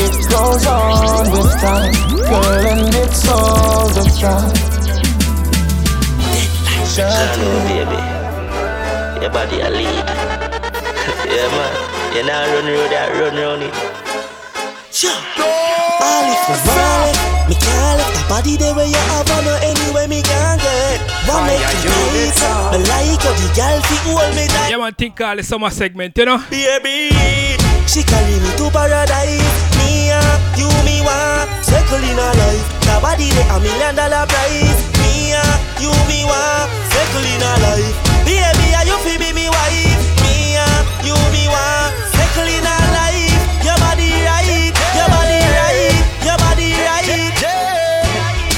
It 0.00 0.14
goes 0.30 0.64
on 0.66 1.30
with 1.30 1.52
time, 1.60 1.92
girl, 2.16 2.66
and 2.66 2.94
it's 2.94 3.28
all 3.28 3.88
the 3.88 4.04
time. 4.16 4.56
Hello, 6.96 7.50
baby. 7.68 8.00
Your 9.20 9.30
body 9.30 9.60
a 9.60 9.68
lead. 9.68 9.84
yeah, 11.28 11.48
man. 11.52 12.16
You 12.16 12.22
not 12.24 12.48
run 12.48 12.64
road 12.64 12.88
that, 12.88 13.12
run 13.12 13.36
round 13.36 13.62
it. 13.64 13.74
All 16.00 16.24
if 16.24 16.40
me 16.48 16.56
want 16.64 17.04
it, 17.04 17.48
me 17.50 17.54
can't 17.60 17.98
let 18.00 18.12
the 18.16 18.24
body 18.30 18.56
there 18.56 18.74
where 18.74 18.86
you 18.86 18.96
have 18.96 19.30
on 19.30 19.44
her 19.44 19.60
anyway 19.62 20.06
me 20.06 20.22
can't 20.22 20.58
get. 20.58 20.99
One 21.30 21.46
make 21.46 21.62
you 21.62 21.94
tight, 22.34 22.74
me 22.74 22.78
like 22.90 23.22
how 23.22 23.30
the 23.38 23.46
girl 23.54 23.78
fit 23.86 24.02
hold 24.02 24.34
me 24.34 24.50
tight. 24.50 24.70
Yeah, 24.70 24.82
man, 24.82 24.94
think 24.98 25.14
call 25.14 25.36
the 25.36 25.44
summer 25.46 25.70
segment, 25.70 26.18
you 26.18 26.26
know? 26.26 26.42
Baby, 26.50 27.14
she 27.86 28.02
carry 28.02 28.34
me 28.42 28.50
to 28.58 28.66
paradise. 28.74 29.54
Me 29.78 30.10
and 30.10 30.58
you, 30.58 30.66
me 30.82 30.98
want 31.06 31.46
circle 31.62 32.02
in 32.02 32.18
her 32.18 32.34
life. 32.34 32.66
The 32.82 32.98
body 32.98 33.30
there 33.30 33.46
a 33.46 33.62
million 33.62 33.94
dollar 33.94 34.26
price. 34.26 34.82
Me 34.98 35.30
and 35.38 35.54
you, 35.78 35.94
me 36.10 36.26
want 36.26 36.66
circle 36.90 37.22
in 37.22 37.38
her 37.38 37.58
life. 37.62 37.94
Baby, 38.26 38.74
are 38.74 38.86
you 38.90 38.98
fi 39.06 39.14
be 39.14 39.30
me 39.30 39.46
wife? 39.46 40.02
Me 40.26 40.58
and 40.58 40.82
you, 41.06 41.14
me 41.30 41.46
want 41.46 41.94
circle 42.10 42.50
in 42.50 42.66
her 42.66 42.86
life. 42.90 43.38
Your 43.62 43.78
body 43.78 44.10
right, 44.26 44.74
your 44.98 45.06
body 45.14 45.38
right, 45.46 45.94
your 46.26 46.38
body 46.42 46.74
right. 46.74 47.06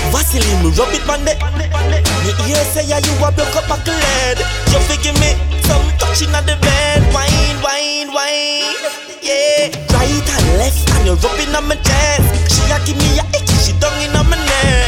Vaseline, 0.09 0.65
me 0.65 0.73
rub 0.73 0.89
it 0.97 1.05
on 1.05 1.21
the 1.29 1.37
Me 2.23 2.31
ear 2.51 2.63
say 2.71 2.87
yeah, 2.87 3.03
you 3.03 3.13
a 3.19 3.29
broke 3.35 3.57
up 3.59 3.67
buckle 3.67 3.95
head 3.95 4.39
You 4.71 4.79
give 5.03 5.19
me 5.19 5.35
some 5.67 5.83
touching 5.99 6.31
on 6.35 6.45
the 6.47 6.55
bed. 6.63 7.03
Wine, 7.15 7.59
wine, 7.63 8.15
wine. 8.15 8.79
Yeah. 9.23 9.71
Right 9.91 10.27
and 10.39 10.49
left 10.59 10.87
and 10.95 11.07
you 11.07 11.15
rubbing 11.19 11.55
on 11.55 11.67
my 11.67 11.77
chest. 11.83 12.27
She 12.55 12.63
a 12.71 12.79
give 12.87 12.99
me 12.99 13.19
a 13.19 13.25
icky, 13.35 13.57
she 13.59 13.73
down 13.79 13.95
in 14.03 14.15
on 14.15 14.31
my 14.31 14.39
neck. 14.39 14.87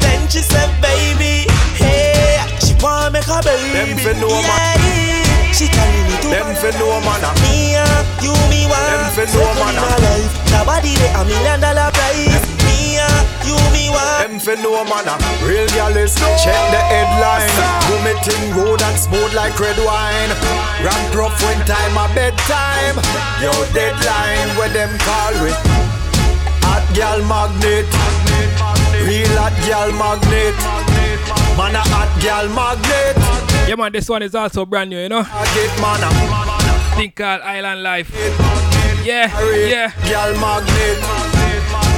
Then 0.00 0.28
she 0.28 0.40
said 0.42 0.70
baby 0.82 1.46
Hey 1.78 2.38
She 2.58 2.74
want 2.82 3.12
make 3.12 3.26
a 3.26 3.38
baby 3.42 3.70
Them 3.74 3.98
fi 3.98 4.12
know, 4.18 4.30
man. 4.30 4.78
yeah. 4.82 5.52
She 5.54 5.66
carry 5.68 6.00
me 6.08 6.14
to 6.22 6.28
Them 6.30 6.50
fi 6.58 6.70
know, 6.78 6.94
man. 7.02 7.22
Ah. 7.22 7.34
Me 7.42 7.74
and 7.78 8.06
you, 8.22 8.34
me 8.50 8.66
want 8.70 8.82
Them 8.82 9.02
ah. 9.02 9.14
fi 9.14 9.24
know, 9.34 9.46
man. 9.58 9.74
in 9.74 9.82
her 9.82 9.98
life. 10.02 10.34
The 10.50 10.60
body 10.66 10.94
there 10.98 11.14
a 11.14 11.22
million 11.26 11.58
dollar 11.60 11.90
price 11.90 12.61
you, 13.46 13.58
me 13.74 13.90
want. 13.90 14.22
Them 14.22 14.38
fi 14.38 14.54
know 14.62 14.84
man 14.84 15.08
a 15.08 15.14
Real 15.46 15.66
gal 15.74 15.96
is 15.96 16.14
check 16.42 16.58
the 16.70 16.82
headline. 16.90 17.50
Do 17.88 17.94
me 18.06 18.14
thing 18.22 18.54
road 18.54 18.82
and 18.82 18.98
smooth 18.98 19.34
like 19.34 19.58
red 19.58 19.78
wine. 19.82 20.30
Ramp 20.82 21.14
rough 21.14 21.36
when 21.42 21.58
time 21.66 21.96
a 21.98 22.06
bedtime. 22.14 22.96
Your 23.42 23.60
deadline 23.74 24.48
where 24.56 24.70
them 24.70 24.92
call 25.02 25.34
with. 25.42 25.58
Hot 26.66 26.84
gal 26.94 27.20
magnet. 27.26 27.86
Real 29.06 29.34
hot 29.36 29.54
gal 29.66 29.90
magnet. 29.92 30.56
Man 31.56 31.74
a 31.76 31.82
hot 31.92 32.10
gal 32.22 32.48
magnet. 32.48 33.16
Yeah, 33.68 33.76
man, 33.76 33.92
this 33.92 34.08
one 34.08 34.22
is 34.22 34.34
also 34.34 34.64
brand 34.64 34.90
new, 34.90 34.98
you 34.98 35.08
know? 35.08 35.22
Get 35.22 35.80
man 35.80 36.02
a 36.02 36.10
Think 36.96 37.16
called 37.16 37.42
Island 37.42 37.82
Life. 37.82 38.10
Yeah, 39.04 39.28
yeah. 39.52 39.92
Girl 40.08 40.38
magnet. 40.40 41.21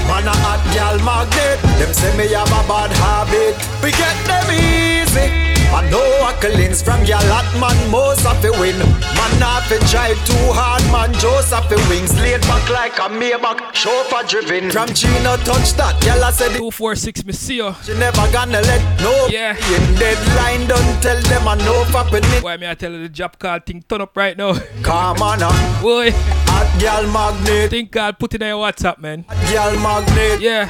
Man 0.09 0.29
a 0.29 0.35
hot 0.45 0.63
girl 0.75 0.99
magnet. 1.05 1.59
Them 1.79 1.93
say 1.95 2.17
me 2.17 2.29
have 2.33 2.49
a 2.49 2.61
bad 2.69 2.93
habit. 2.93 3.55
We 3.83 3.91
get 3.91 4.17
them 4.27 4.47
easy. 4.53 5.54
I 5.75 5.91
know 5.91 6.07
accolades 6.31 6.85
from 6.85 7.05
your 7.05 7.19
lot, 7.27 7.45
man, 7.59 7.75
most 7.91 8.25
of 8.25 8.41
the 8.41 8.53
win. 8.61 8.79
Man, 8.79 9.33
not 9.41 9.65
fi 9.65 9.79
try 9.91 10.15
too 10.23 10.47
hard, 10.55 10.83
man, 10.95 11.13
just 11.19 11.53
of 11.53 11.69
the 11.69 11.75
wings. 11.91 12.15
Laid 12.21 12.43
back 12.43 12.71
like 12.71 12.97
a 12.99 13.11
Maybach, 13.11 13.75
chauffeur 13.75 14.23
driven. 14.23 14.71
From 14.71 14.89
Chino 14.95 15.37
touch 15.39 15.73
that, 15.75 15.99
I 16.07 16.31
said 16.31 16.55
246, 16.55 17.25
me 17.27 17.33
see 17.33 17.57
you. 17.57 17.75
She 17.83 17.93
never 17.99 18.23
gonna 18.31 18.61
let 18.61 19.01
no 19.01 19.27
yeah. 19.29 19.57
in 19.57 19.99
deadline, 19.99 20.69
don't 20.69 21.03
tell 21.03 21.21
them 21.23 21.49
I 21.49 21.57
know 21.57 21.85
for 21.91 22.05
Why 22.41 22.57
me 22.57 22.69
I 22.69 22.75
tell 22.75 22.93
you 22.93 23.03
the 23.03 23.09
job 23.09 23.37
call 23.41 23.59
thing 23.59 23.83
turn 23.83 24.01
up 24.01 24.17
right 24.17 24.37
now? 24.37 24.55
Come 24.83 25.23
on 25.23 25.41
now. 25.41 25.83
Boy. 25.83 26.13
Hot 26.55 26.81
girl 26.81 27.13
magnet. 27.13 27.71
Think 27.71 27.97
I'll 27.97 28.13
put 28.13 28.33
it 28.35 28.43
in 28.43 28.47
your 28.47 28.65
WhatsApp, 28.65 28.99
man. 28.99 29.25
Hot 29.29 29.53
girl 29.53 29.83
magnet. 29.83 30.41
Yeah. 30.41 30.69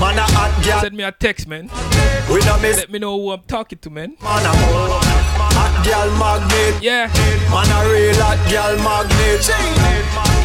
Man 0.00 0.16
a 0.16 0.22
hot 0.22 0.64
girl. 0.64 0.80
Send 0.80 0.96
me 0.96 1.04
a 1.04 1.12
text, 1.12 1.46
man. 1.46 1.68
We 2.32 2.40
don't 2.40 2.62
miss. 2.62 2.78
Let 2.78 2.90
me 2.90 2.98
know 2.98 3.20
who 3.20 3.30
I'm 3.32 3.42
talking 3.42 3.78
to, 3.80 3.90
man. 3.90 4.16
Hot 4.24 5.84
girl 5.84 6.10
magnet. 6.18 6.82
Yeah. 6.82 7.10
Man 7.50 7.66
a 7.66 7.78
real 7.90 8.14
hot 8.22 8.38
girl 8.50 8.76
magnet. 8.86 9.42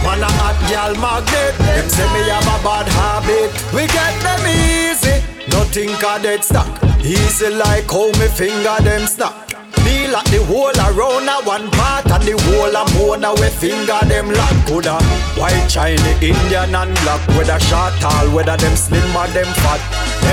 Man 0.04 0.24
a 0.24 0.30
hot 0.42 0.58
girl 0.70 0.94
magnet. 1.00 1.54
Them 1.58 1.90
say 1.90 2.08
me 2.14 2.28
have 2.30 2.44
a 2.44 2.58
bad 2.64 2.88
habit. 2.88 3.54
We 3.74 3.86
get 3.88 4.14
them 4.22 4.42
easy. 4.48 5.22
Nothing 5.50 5.90
can 6.02 6.22
dead 6.24 6.44
stock. 6.44 6.68
Easy 7.04 7.50
like 7.50 7.90
how 7.90 8.08
me 8.20 8.28
finger 8.28 8.78
them 8.84 9.08
snap. 9.08 9.47
Feel 9.88 10.12
like 10.12 10.28
the 10.28 10.44
whole 10.44 10.76
around 10.76 11.32
a 11.32 11.40
one 11.48 11.72
part 11.72 12.12
and 12.12 12.24
the 12.28 12.36
whole 12.36 12.76
a 12.76 12.84
more. 13.00 13.16
Now 13.16 13.32
we 13.40 13.48
finger 13.48 14.04
them 14.04 14.28
lock 14.28 14.58
Coulda 14.68 15.00
uh. 15.00 15.40
white, 15.40 15.68
China, 15.72 16.12
Indian 16.20 16.76
and 16.76 16.92
black 17.08 17.24
Whether 17.40 17.60
short 17.72 17.96
tall, 18.04 18.28
whether 18.36 18.58
them 18.58 18.76
slim 18.76 19.16
or 19.16 19.28
them 19.32 19.48
fat. 19.64 19.80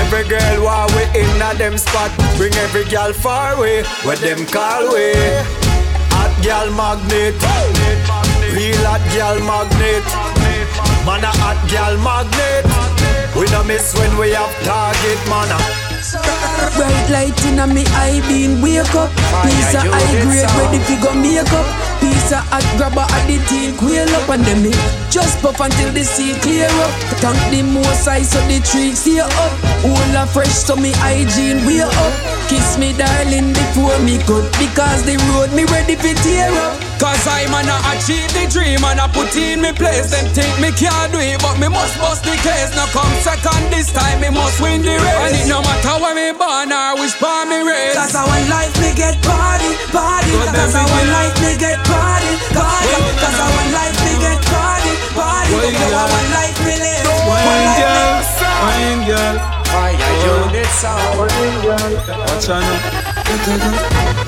Every 0.03 0.27
girl 0.27 0.59
while 0.59 0.91
we 0.91 1.07
in 1.15 1.39
a 1.39 1.55
them 1.55 1.77
spot. 1.77 2.11
Bring 2.35 2.53
every 2.67 2.83
girl 2.91 3.13
far 3.13 3.55
away 3.55 3.83
Where 4.03 4.19
them 4.19 4.45
call 4.45 4.91
way 4.91 5.15
Hot 6.11 6.35
girl 6.43 6.67
magnet 6.75 7.39
Real 8.51 8.83
hot 8.83 9.03
girl 9.15 9.39
magnet. 9.39 10.03
Man 11.07 11.23
a 11.23 11.31
hot 11.39 11.59
girl 11.71 11.95
magnet. 12.03 12.65
We 13.35 13.47
don't 13.47 13.67
miss 13.67 13.93
when 13.95 14.17
we 14.17 14.31
have 14.31 14.51
target 14.63 15.19
man 15.29 15.84
Bright 16.75 17.09
light 17.09 17.45
in 17.45 17.59
a 17.59 17.67
me 17.67 17.83
eye 17.95 18.21
beam 18.27 18.61
wake 18.61 18.95
up. 18.95 19.09
Piece 19.43 19.75
of 19.75 19.83
high 19.87 20.11
grade 20.23 20.49
ready 20.57 20.79
fi 20.79 20.95
go 21.01 21.13
make 21.13 21.51
up 21.51 21.67
Piece 22.25 22.33
of 22.33 22.49
hot 22.49 22.65
grabber 22.81 23.05
at 23.05 23.27
the 23.29 23.37
team 23.45 23.77
quail 23.77 24.09
up 24.17 24.27
And 24.33 24.41
then 24.49 24.63
me 24.63 24.73
just 25.13 25.37
puff 25.45 25.61
until 25.61 25.93
the 25.93 26.03
sea 26.03 26.33
clear 26.41 26.65
up. 26.81 26.89
Thank 27.21 27.37
the 27.53 27.61
most 27.61 28.07
I 28.07 28.23
so 28.23 28.41
the 28.49 28.57
tree 28.65 28.97
stay 28.97 29.21
up. 29.21 29.29
All 29.85 30.17
a 30.17 30.25
fresh 30.25 30.49
so 30.49 30.75
me 30.75 30.89
hygiene 31.05 31.61
way 31.69 31.85
up. 31.85 32.13
Kiss 32.49 32.77
me 32.81 32.97
darling 32.97 33.53
before 33.53 33.97
me 34.01 34.17
cut 34.25 34.45
Because 34.57 35.05
the 35.05 35.21
road 35.29 35.53
me 35.53 35.69
ready 35.69 35.93
fi 35.93 36.17
tear 36.25 36.49
up. 36.65 36.81
Cause 36.97 37.27
I'm 37.27 37.53
an 37.53 37.69
achieve 37.91 38.31
the 38.31 38.47
dream 38.47 38.81
and 38.81 39.03
I 39.03 39.05
put 39.11 39.35
in 39.35 39.61
me 39.61 39.75
place. 39.75 40.09
Them 40.09 40.25
think 40.31 40.55
me 40.63 40.71
can't 40.71 41.11
do 41.11 41.19
it 41.19 41.37
but 41.43 41.59
me 41.59 41.67
must 41.67 41.99
bust 41.99 42.23
the 42.23 42.33
case. 42.41 42.71
Now 42.73 42.87
come 42.95 43.11
second 43.21 43.69
this 43.69 43.91
time 43.91 44.23
me 44.23 44.31
must 44.31 44.63
win 44.63 44.81
the 44.81 44.95
race. 44.95 45.21
And 45.27 45.35
it 45.35 45.47
no 45.51 45.59
matter 45.59 45.99
where 45.99 46.15
me 46.15 46.31
born 46.33 46.71
or 46.71 46.95
which 46.97 47.13
part 47.19 47.51
me 47.51 47.61
raised 47.61 47.99
Cause 47.99 48.15
I 48.15 48.23
want 48.23 48.47
life 48.47 48.75
me 48.79 48.95
get 48.95 49.19
party, 49.21 49.75
party. 49.91 50.31
Cause 50.55 50.73
I 50.73 50.87
want 50.87 51.07
life 51.11 51.35
me 51.43 51.51
get 51.59 51.83
party, 51.83 52.14
party 52.15 52.31
party. 52.55 52.95
Cause 53.19 53.39
I 53.39 53.47
want 53.51 53.71
life 53.75 53.97
me 54.05 54.13
get 54.23 54.39
party, 54.47 54.93
party. 55.15 55.51
Cause 55.75 55.93
I 55.93 56.03
want 56.07 56.29
life 56.31 56.59
me 56.63 56.75
live. 56.79 57.03
Wine 57.25 57.71
girl, 57.79 58.21
wine 58.63 59.01
girl 59.09 59.35
Fyah 59.65 60.13
Unit 60.23 60.69
sound 60.77 61.17
Wine 61.17 61.57
girl 61.65 61.93
Watch 62.05 62.49
out 62.49 62.61
now. 62.61 62.79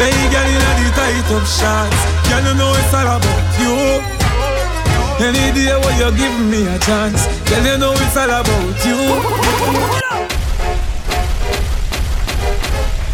Hey 0.02 0.18
girl 0.34 0.50
in 0.50 0.60
the 0.60 0.90
tight 0.98 1.30
up 1.32 1.46
shots. 1.46 2.00
Girl 2.28 2.44
you 2.44 2.54
know 2.58 2.74
it's 2.76 2.94
all 2.94 3.08
about 3.16 3.48
you. 3.62 3.76
Any 5.20 5.46
day 5.56 5.74
when 5.78 5.96
you 5.98 6.10
give 6.18 6.38
me 6.52 6.68
a 6.68 6.78
chance. 6.80 7.22
Girl 7.50 7.66
you 7.66 7.78
know 7.78 7.94
it's 7.94 8.18
all 8.18 8.30
about 8.30 8.86
you. 8.86 9.00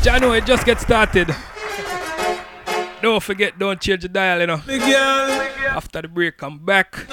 January 0.02 0.42
just 0.42 0.66
get 0.66 0.82
started. 0.82 1.36
Don't 3.04 3.22
forget, 3.22 3.60
don't 3.60 3.82
change 3.82 4.04
the 4.04 4.08
dial, 4.08 4.40
you 4.40 4.48
know. 4.48 4.62
After 5.76 6.02
the 6.02 6.08
break, 6.08 6.38
come 6.38 6.58
back. 6.58 7.06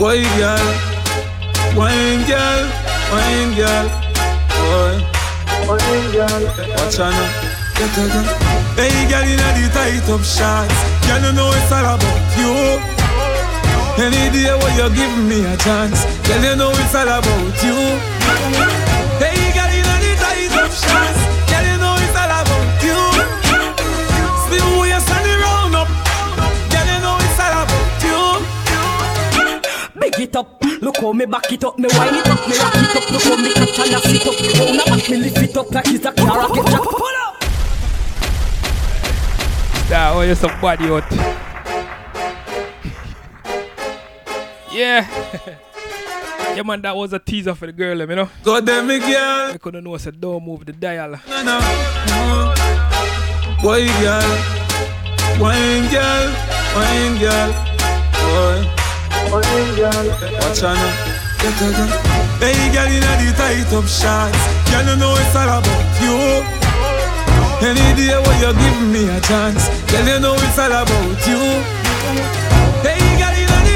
Boy 0.00 0.24
girl 0.40 0.64
Wine 1.76 2.24
girl. 2.24 2.62
Wine 3.12 3.52
girl. 3.52 3.86
Boy 4.56 4.96
Wine 5.68 6.08
girl. 6.08 6.40
Watch 6.72 7.04
out 7.04 7.12
now. 7.12 7.84
Hey 8.80 8.96
girl 9.12 9.28
in 9.28 9.36
the 9.36 9.68
tight 9.76 10.08
up 10.08 10.24
shots 10.24 10.72
Girl 11.04 11.20
you 11.20 11.32
know 11.36 11.52
it's 11.52 11.70
all 11.70 11.84
about 11.84 12.32
you. 12.40 12.80
Any 14.00 14.32
day 14.32 14.56
when 14.56 14.72
you 14.72 14.88
give 14.96 15.14
me 15.28 15.44
a 15.44 15.54
chance. 15.58 16.08
Girl 16.26 16.40
you 16.40 16.56
know 16.56 16.72
it's 16.72 16.94
all 16.94 17.12
about 17.12 17.60
you. 17.60 17.76
Hey 19.20 19.52
girl 19.52 19.68
in 19.68 19.84
the 19.84 20.16
tight 20.16 20.56
up 20.56 20.72
shots 20.72 21.29
it 30.20 30.36
up, 30.36 30.62
look 30.80 30.96
how 30.98 31.12
me 31.12 31.26
back 31.26 31.52
it 31.52 31.64
up, 31.64 31.78
me 31.78 31.88
wind 31.92 32.16
it 32.16 32.28
up, 32.28 32.48
me 32.48 32.56
rock 32.58 32.74
it 32.74 32.96
up, 32.96 33.10
look 33.10 33.22
how 33.22 33.36
me 33.36 33.52
catch 33.52 33.78
and 33.78 33.94
I 33.94 34.00
sit 34.00 34.26
up. 34.26 34.34
Oh, 34.60 34.72
now 34.76 34.84
back 34.96 35.08
me 35.10 35.16
lift 35.16 35.38
it 35.38 35.56
up 35.56 35.70
like 35.70 35.86
it's 35.88 36.04
a 36.04 36.12
car 36.12 36.38
rocket 36.38 36.66
jack. 36.66 36.82
Pull 36.82 37.16
up. 37.18 37.40
That 39.88 40.12
oh, 40.14 40.22
you're 40.22 40.36
some 40.36 40.60
body 40.60 40.84
out. 40.86 41.10
yeah. 44.72 45.06
yeah, 46.54 46.62
man, 46.62 46.82
that 46.82 46.94
was 46.94 47.12
a 47.12 47.18
teaser 47.18 47.54
for 47.54 47.66
the 47.66 47.72
girl, 47.72 47.98
you 47.98 48.06
know. 48.06 48.28
Go 48.44 48.60
them, 48.60 48.86
me 48.86 48.98
girl. 48.98 49.52
I 49.52 49.58
couldn't 49.58 49.84
know, 49.84 49.94
I 49.94 49.98
said 49.98 50.20
don't 50.20 50.44
move 50.44 50.64
the 50.66 50.72
dial. 50.72 51.18
No, 51.28 51.42
no, 51.42 51.58
no. 52.08 52.54
Boy, 53.62 53.86
girl. 54.00 54.38
Wine 55.40 55.88
girl. 55.90 56.32
Wine 56.74 57.18
girl. 57.18 57.52
Boy. 58.12 58.79
Watch 59.28 60.62
out 60.64 60.76
now. 60.76 61.10
Hey, 62.40 62.72
girl, 62.72 62.88
in 62.88 63.00
the 63.00 63.32
tight 63.36 63.72
up 63.72 63.86
shots. 63.88 64.40
Girl, 64.70 64.86
you 64.88 64.96
know 64.96 65.14
it's 65.16 65.36
all 65.36 65.48
about 65.60 66.00
you. 66.00 66.16
Any 67.60 67.88
day 67.96 68.16
when 68.16 68.36
you 68.40 68.52
give 68.56 68.80
me 68.88 69.02
a 69.08 69.20
chance, 69.20 69.68
girl, 69.90 70.06
you 70.08 70.20
know 70.20 70.34
it's 70.34 70.58
all 70.58 70.72
about 70.72 71.20
you. 71.28 71.40
Hey, 72.84 73.00
girl, 73.20 73.36
in 73.36 73.48
the 73.66 73.69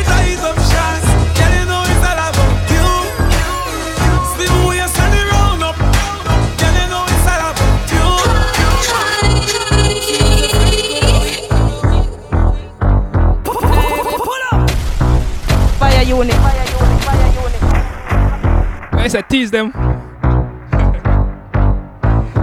I 19.15 19.23
tease 19.23 19.51
them. 19.51 19.73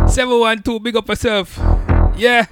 712, 0.07 0.83
big 0.83 0.95
up 0.95 1.07
yourself. 1.07 1.57
Yeah. 2.17 2.45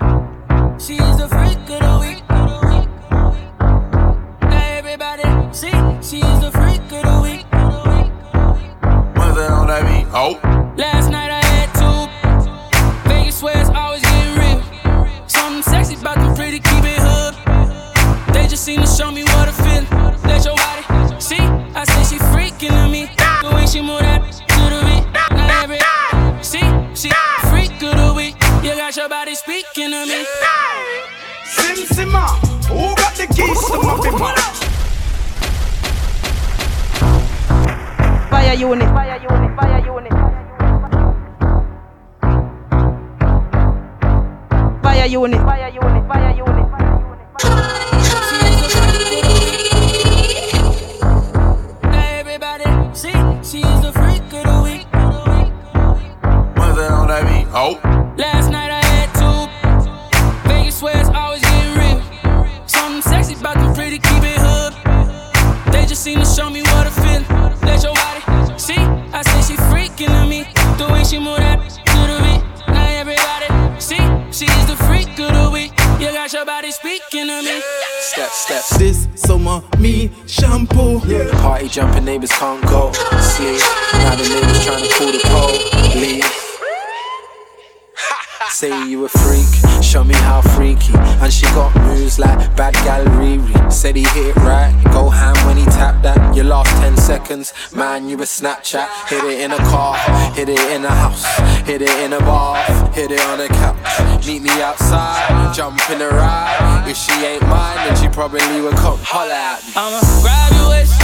Seconds, 97.30 97.54
man, 97.76 98.10
you 98.10 98.16
a 98.18 98.22
Snapchat. 98.22 98.88
Hit 99.08 99.24
it 99.24 99.40
in 99.42 99.52
a 99.52 99.58
car, 99.70 99.96
hit 100.34 100.50
it 100.50 100.60
in 100.72 100.84
a 100.84 100.90
house, 100.90 101.24
hit 101.68 101.82
it 101.82 101.96
in 102.04 102.14
a 102.14 102.20
bar, 102.20 102.58
hit 102.92 103.12
it 103.12 103.22
on 103.22 103.40
a 103.40 103.48
couch. 103.48 104.26
Meet 104.26 104.42
me 104.42 104.50
outside, 104.62 105.54
jump 105.54 105.80
in 105.92 106.02
a 106.02 106.10
ride. 106.10 106.86
If 106.88 106.98
she 106.98 107.14
ain't 107.24 107.44
mine, 107.44 107.78
then 107.86 107.96
she 108.02 108.08
probably 108.10 108.62
would 108.62 108.76
come 108.76 108.98
holler 109.02 109.32
at 109.32 109.62
me. 109.64 109.74
I'ma 109.76 110.02
grab 110.22 110.52
your 110.58 110.70
waist. 110.70 110.98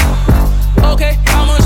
Okay, 0.94 1.20
how 1.26 1.46
much 1.46 1.65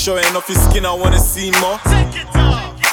Showing 0.00 0.24
off 0.34 0.48
your 0.48 0.56
skin, 0.56 0.86
I 0.86 0.94
wanna 0.94 1.18
see 1.18 1.50
more. 1.60 1.78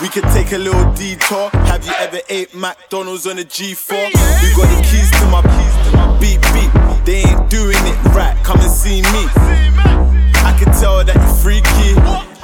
We 0.01 0.09
could 0.09 0.25
take 0.35 0.51
a 0.51 0.57
little 0.57 0.91
detour. 0.91 1.49
Have 1.71 1.85
you 1.85 1.93
ever 1.99 2.19
ate 2.27 2.53
McDonald's 2.53 3.25
on 3.25 3.39
a 3.39 3.43
G4? 3.43 4.11
You 4.11 4.55
got 4.57 4.67
the 4.75 4.83
keys 4.83 5.09
to 5.11 5.25
my 5.31 5.41
keys 5.41 5.75
to 5.87 5.95
my 5.95 6.19
beep 6.19 6.41
beep. 6.51 7.05
They 7.05 7.23
ain't 7.23 7.49
doing 7.49 7.77
it 7.79 7.97
right. 8.13 8.35
Come 8.43 8.59
and 8.59 8.69
see 8.69 9.01
me. 9.03 9.23
I 10.43 10.53
can 10.59 10.73
tell 10.81 11.01
that 11.05 11.15
you're 11.15 11.39
freaky, 11.39 11.95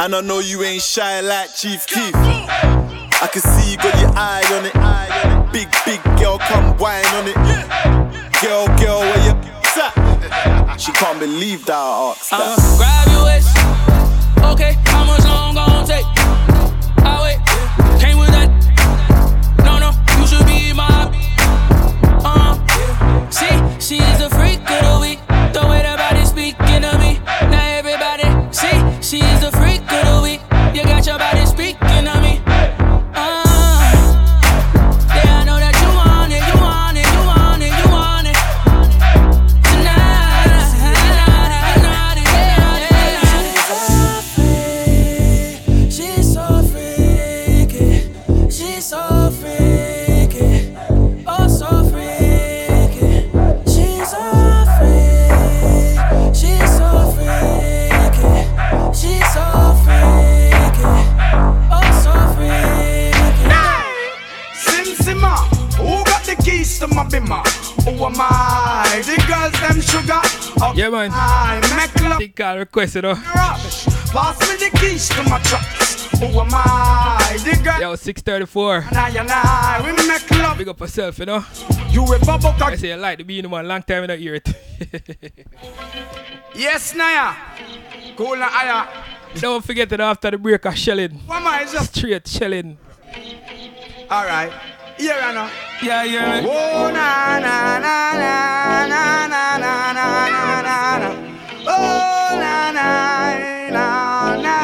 and 0.02 0.16
I 0.16 0.22
know 0.22 0.40
you 0.40 0.64
ain't 0.64 0.82
shy 0.82 1.20
like 1.20 1.54
Chief 1.54 1.86
Keef. 1.86 2.16
I 2.16 3.28
can 3.34 3.42
see 3.42 3.72
you 3.72 3.78
got 3.78 4.00
your 4.00 4.12
eye 4.16 4.48
on 4.56 4.66
it. 4.66 5.52
Big 5.52 5.68
big 5.84 6.02
girl, 6.18 6.38
come 6.40 6.78
whine 6.78 7.06
on 7.20 7.28
it. 7.28 7.36
Girl, 8.42 8.66
girl, 8.78 9.00
where 9.02 9.26
you 9.26 9.32
at? 9.76 10.80
She 10.80 10.92
can't 10.94 11.20
believe 11.20 11.66
that 11.66 11.76
I 11.76 12.12
asked 12.18 12.34
I'ma 12.34 12.56
that. 12.56 12.78
grab 12.78 13.08
your 13.12 13.26
waist. 13.26 13.83
Okay, 14.54 14.78
how 14.86 15.04
much 15.04 15.24
long 15.24 15.56
gon' 15.56 15.88
take? 15.88 16.53
Yeah, 70.84 70.90
man. 70.90 71.12
I 71.14 71.62
make 71.78 72.04
love. 72.04 72.18
Think 72.18 72.42
I 72.42 72.56
request 72.56 72.98
it, 72.98 73.04
though. 73.04 73.16
Pass 73.16 74.36
me 74.42 74.68
the 74.68 74.78
keys 74.78 75.08
to 75.16 75.24
my 75.24 75.40
trucks. 75.40 76.12
Who 76.20 76.26
am 76.26 76.50
I? 76.52 77.40
The 77.40 77.58
girl. 77.64 77.80
Yo, 77.80 77.96
634. 77.96 78.88
And 78.90 78.98
I 78.98 79.10
and 79.12 79.32
I, 79.32 79.80
we 79.80 79.94
make 80.06 80.30
love. 80.32 80.58
Big 80.58 80.68
up 80.68 80.82
yourself, 80.82 81.20
you 81.20 81.26
know. 81.26 81.46
You 81.90 82.04
a 82.14 82.20
bubble 82.20 82.54
I 82.62 82.76
say 82.76 82.92
I 82.92 82.98
like 82.98 83.20
to 83.20 83.24
be 83.24 83.40
in 83.40 83.50
one 83.50 83.66
long 83.66 83.82
time 83.84 84.04
in 84.04 84.10
the 84.10 84.18
ear. 84.18 84.36
It. 84.36 85.48
Yes, 86.54 86.94
Naya. 86.94 87.34
Cool 88.18 88.36
na 88.36 88.50
aya. 88.52 88.88
Don't 89.40 89.64
forget 89.64 89.88
that 89.90 90.02
after 90.02 90.32
the 90.32 90.38
break 90.38 90.66
of 90.66 90.78
shelling. 90.78 91.14
What 91.26 91.38
am 91.38 91.48
I 91.48 91.64
just? 91.64 91.96
Straight 91.96 92.28
shelling. 92.28 92.78
All 94.12 94.26
right. 94.26 94.52
Here 94.98 95.20
I 95.20 95.34
know. 95.34 95.50
Yeah, 95.82 96.04
yeah. 96.04 96.42
Oh 96.46 96.92
na 96.94 97.40
na 97.40 97.80
na 97.80 98.14
na 98.14 98.88
na 98.88 99.28
na 99.28 99.58
na 99.58 99.92
na 99.94 100.06
na 100.62 100.98
na. 101.02 101.10
Oh 101.68 102.38
na 102.38 102.72
na 102.72 102.88
na 103.72 103.86
na. 104.38 104.56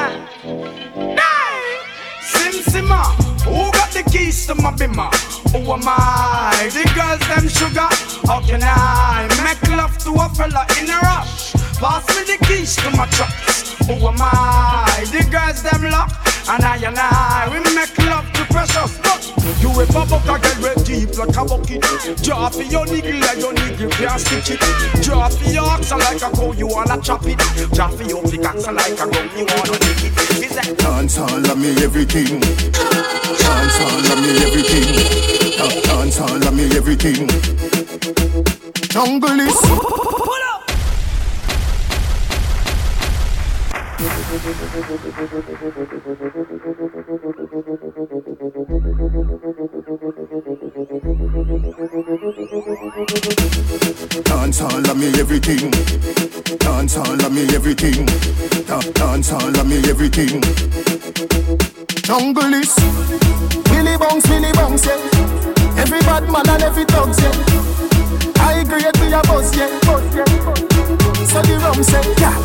Nay. 1.17 1.61
Sim 2.21 2.61
Simma, 2.61 3.01
who 3.43 3.71
got 3.71 3.89
the 3.91 4.03
keys 4.11 4.45
to 4.47 4.55
my 4.55 4.71
bimmer? 4.71 5.09
Who 5.51 5.73
am 5.73 5.81
I? 5.87 6.69
The 6.71 6.85
girls 6.93 7.19
them 7.27 7.49
sugar. 7.49 7.89
How 8.27 8.39
can 8.41 8.61
I 8.63 9.27
make 9.43 9.61
love 9.75 9.97
to 10.05 10.11
a 10.13 10.29
fella 10.29 10.65
in 10.79 10.89
a 10.89 10.99
rush? 11.01 11.53
Pass 11.81 12.05
me 12.15 12.23
the 12.37 12.45
keys 12.45 12.75
to 12.77 12.91
my 12.91 13.07
trucks. 13.07 13.73
Who 13.87 13.93
am 14.07 14.21
I? 14.21 15.05
The 15.11 15.27
girls 15.31 15.63
them 15.63 15.89
lock. 15.91 16.11
And 16.49 16.63
I 16.65 16.77
and 16.77 16.97
I, 16.97 17.47
we 17.51 17.59
make 17.75 17.95
love 18.09 18.25
to 18.33 18.43
precious. 18.49 18.97
But 19.05 19.21
you 19.61 19.69
a 19.69 19.85
bubble 19.93 20.19
can 20.25 20.41
get 20.41 20.57
red 20.57 20.83
deep 20.83 21.15
like 21.17 21.37
a 21.37 21.45
bucket. 21.45 21.81
Draw 22.23 22.49
for 22.49 22.63
your 22.63 22.85
niggle 22.87 23.19
like 23.21 23.37
your 23.37 23.53
niggle 23.53 23.89
can't 23.91 24.19
stitch 24.19 24.57
it. 24.57 25.03
Draw 25.03 25.29
for 25.29 25.49
your 25.51 25.65
ox 25.65 25.91
like 25.91 26.17
a 26.17 26.29
cow, 26.31 26.51
you 26.53 26.65
wanna 26.67 26.99
chop 27.01 27.21
it. 27.25 27.37
Draw 27.73 27.89
for 27.89 28.03
your 28.03 28.23
pickaxe 28.23 28.65
like 28.65 28.93
a 28.93 29.05
gun, 29.05 29.29
you 29.37 29.45
wanna 29.45 29.77
nick 29.77 30.03
it. 30.09 30.43
Is 30.43 30.55
that 30.55 30.75
Dance 30.79 31.17
all 31.19 31.51
of 31.51 31.57
me 31.57 31.69
everything. 31.83 32.39
Dance 32.41 33.79
all 33.85 34.09
of 34.09 34.17
me 34.17 34.31
everything. 34.41 34.89
Da- 35.57 35.81
Dance 35.85 36.19
all 36.19 36.47
of 36.47 36.53
me 36.55 36.65
everything. 36.75 37.27
Jungle 38.89 39.39
is. 39.39 40.48
Dance 54.23 54.61
all 54.61 54.89
of 54.89 54.97
me 54.97 55.07
everything. 55.19 55.71
Dance 56.59 56.97
all 56.97 57.25
of 57.25 57.31
me 57.33 57.43
everything. 57.55 58.05
Da- 58.65 58.81
Dance 58.93 59.31
all 59.33 59.59
of 59.59 59.67
me 59.67 59.77
everything. 59.89 60.41
Jungle 62.03 62.53
is. 62.53 62.75
Billy 63.69 63.97
bounce, 63.97 64.27
Billy 64.27 64.51
bounce, 64.53 64.85
yeah. 64.85 65.58
Every 65.79 65.99
bad 66.01 66.27
man 66.29 66.49
and 66.49 66.63
every 66.63 66.85
dog, 66.85 67.15
yeah. 67.17 67.31
I 68.43 68.63
grade 68.67 68.99
we 68.99 69.13
a 69.13 69.21
buzz, 69.23 69.55
yeah. 69.55 69.71
So 71.23 71.39
the 71.41 71.55
rum 71.63 71.81
say, 71.81 72.03
yeah. 72.19 72.35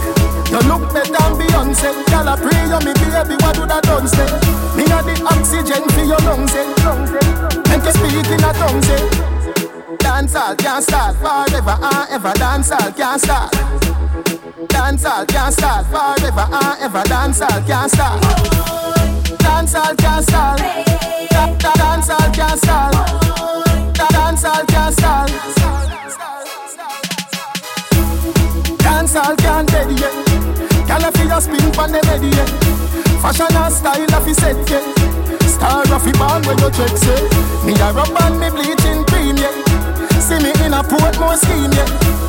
You 0.54 0.60
look 0.70 0.92
better 0.94 1.10
than 1.10 1.34
Beyonce. 1.34 1.90
Girl, 2.06 2.28
I 2.28 2.36
pray 2.38 2.62
you 2.70 2.78
me 2.86 2.94
baby, 2.94 3.34
what 3.42 3.56
do 3.56 3.66
that 3.66 3.82
done 3.82 4.06
say? 4.06 4.28
Me 4.78 4.84
a 4.86 5.02
the 5.02 5.14
oxygen 5.26 5.82
for 5.90 6.04
your 6.06 6.22
lungs, 6.22 6.54
yeah. 6.54 6.70
Make 7.66 7.84
you 7.84 7.92
speak 7.92 8.30
in 8.30 8.44
a 8.44 8.52
tongue, 8.54 8.82
say. 8.82 9.34
Dance 9.98 10.36
all 10.36 10.54
can't 10.54 10.84
start 10.84 11.16
forever 11.16 11.76
and 11.80 12.10
ever. 12.10 12.32
Dance 12.34 12.70
all 12.70 12.92
can't 12.92 13.20
start. 13.20 13.50
Dance 14.68 15.04
all 15.04 15.26
can't 15.26 15.52
start 15.52 15.86
forever 15.86 16.46
and 16.52 16.82
ever. 16.82 17.02
Dance 17.04 17.40
all 17.40 17.62
can't 17.66 17.90
start. 17.90 19.03
Dancehall 19.44 19.96
can't 19.98 20.24
stall. 20.24 20.56
Dancehall 21.78 22.28
can't 22.34 22.58
stall. 22.58 22.92
Dancehall 23.92 24.66
can't 24.72 24.94
stall. 24.94 25.28
Dancehall 28.84 29.36
can't 29.38 29.68
dead 29.68 29.90
yet. 30.00 30.14
Gyal 30.88 31.04
a 31.06 31.12
fi 31.12 31.24
a 31.36 31.40
spin 31.40 31.72
pon 31.72 31.92
the 31.92 32.00
bed 32.02 32.24
yet. 32.24 32.50
Fashion 33.22 33.56
and 33.56 33.72
style 33.72 34.14
a 34.16 34.20
fi 34.24 34.32
set 34.32 34.70
yet. 34.70 34.84
Star 35.48 35.84
a 35.84 35.98
fi 36.00 36.12
born 36.12 36.42
when 36.46 36.58
you 36.58 36.70
check 36.76 36.96
say. 36.96 37.20
Me 37.64 37.72
a 37.80 37.92
rub 37.92 38.16
and 38.22 38.40
me 38.40 38.48
bleaching 38.50 39.04
cream 39.08 39.36
yet. 39.36 39.54
See 40.20 40.38
me 40.42 40.50
in 40.64 40.72
a 40.72 40.82
Portmore 40.82 41.36
scheme 41.36 41.72
yet. 41.72 42.23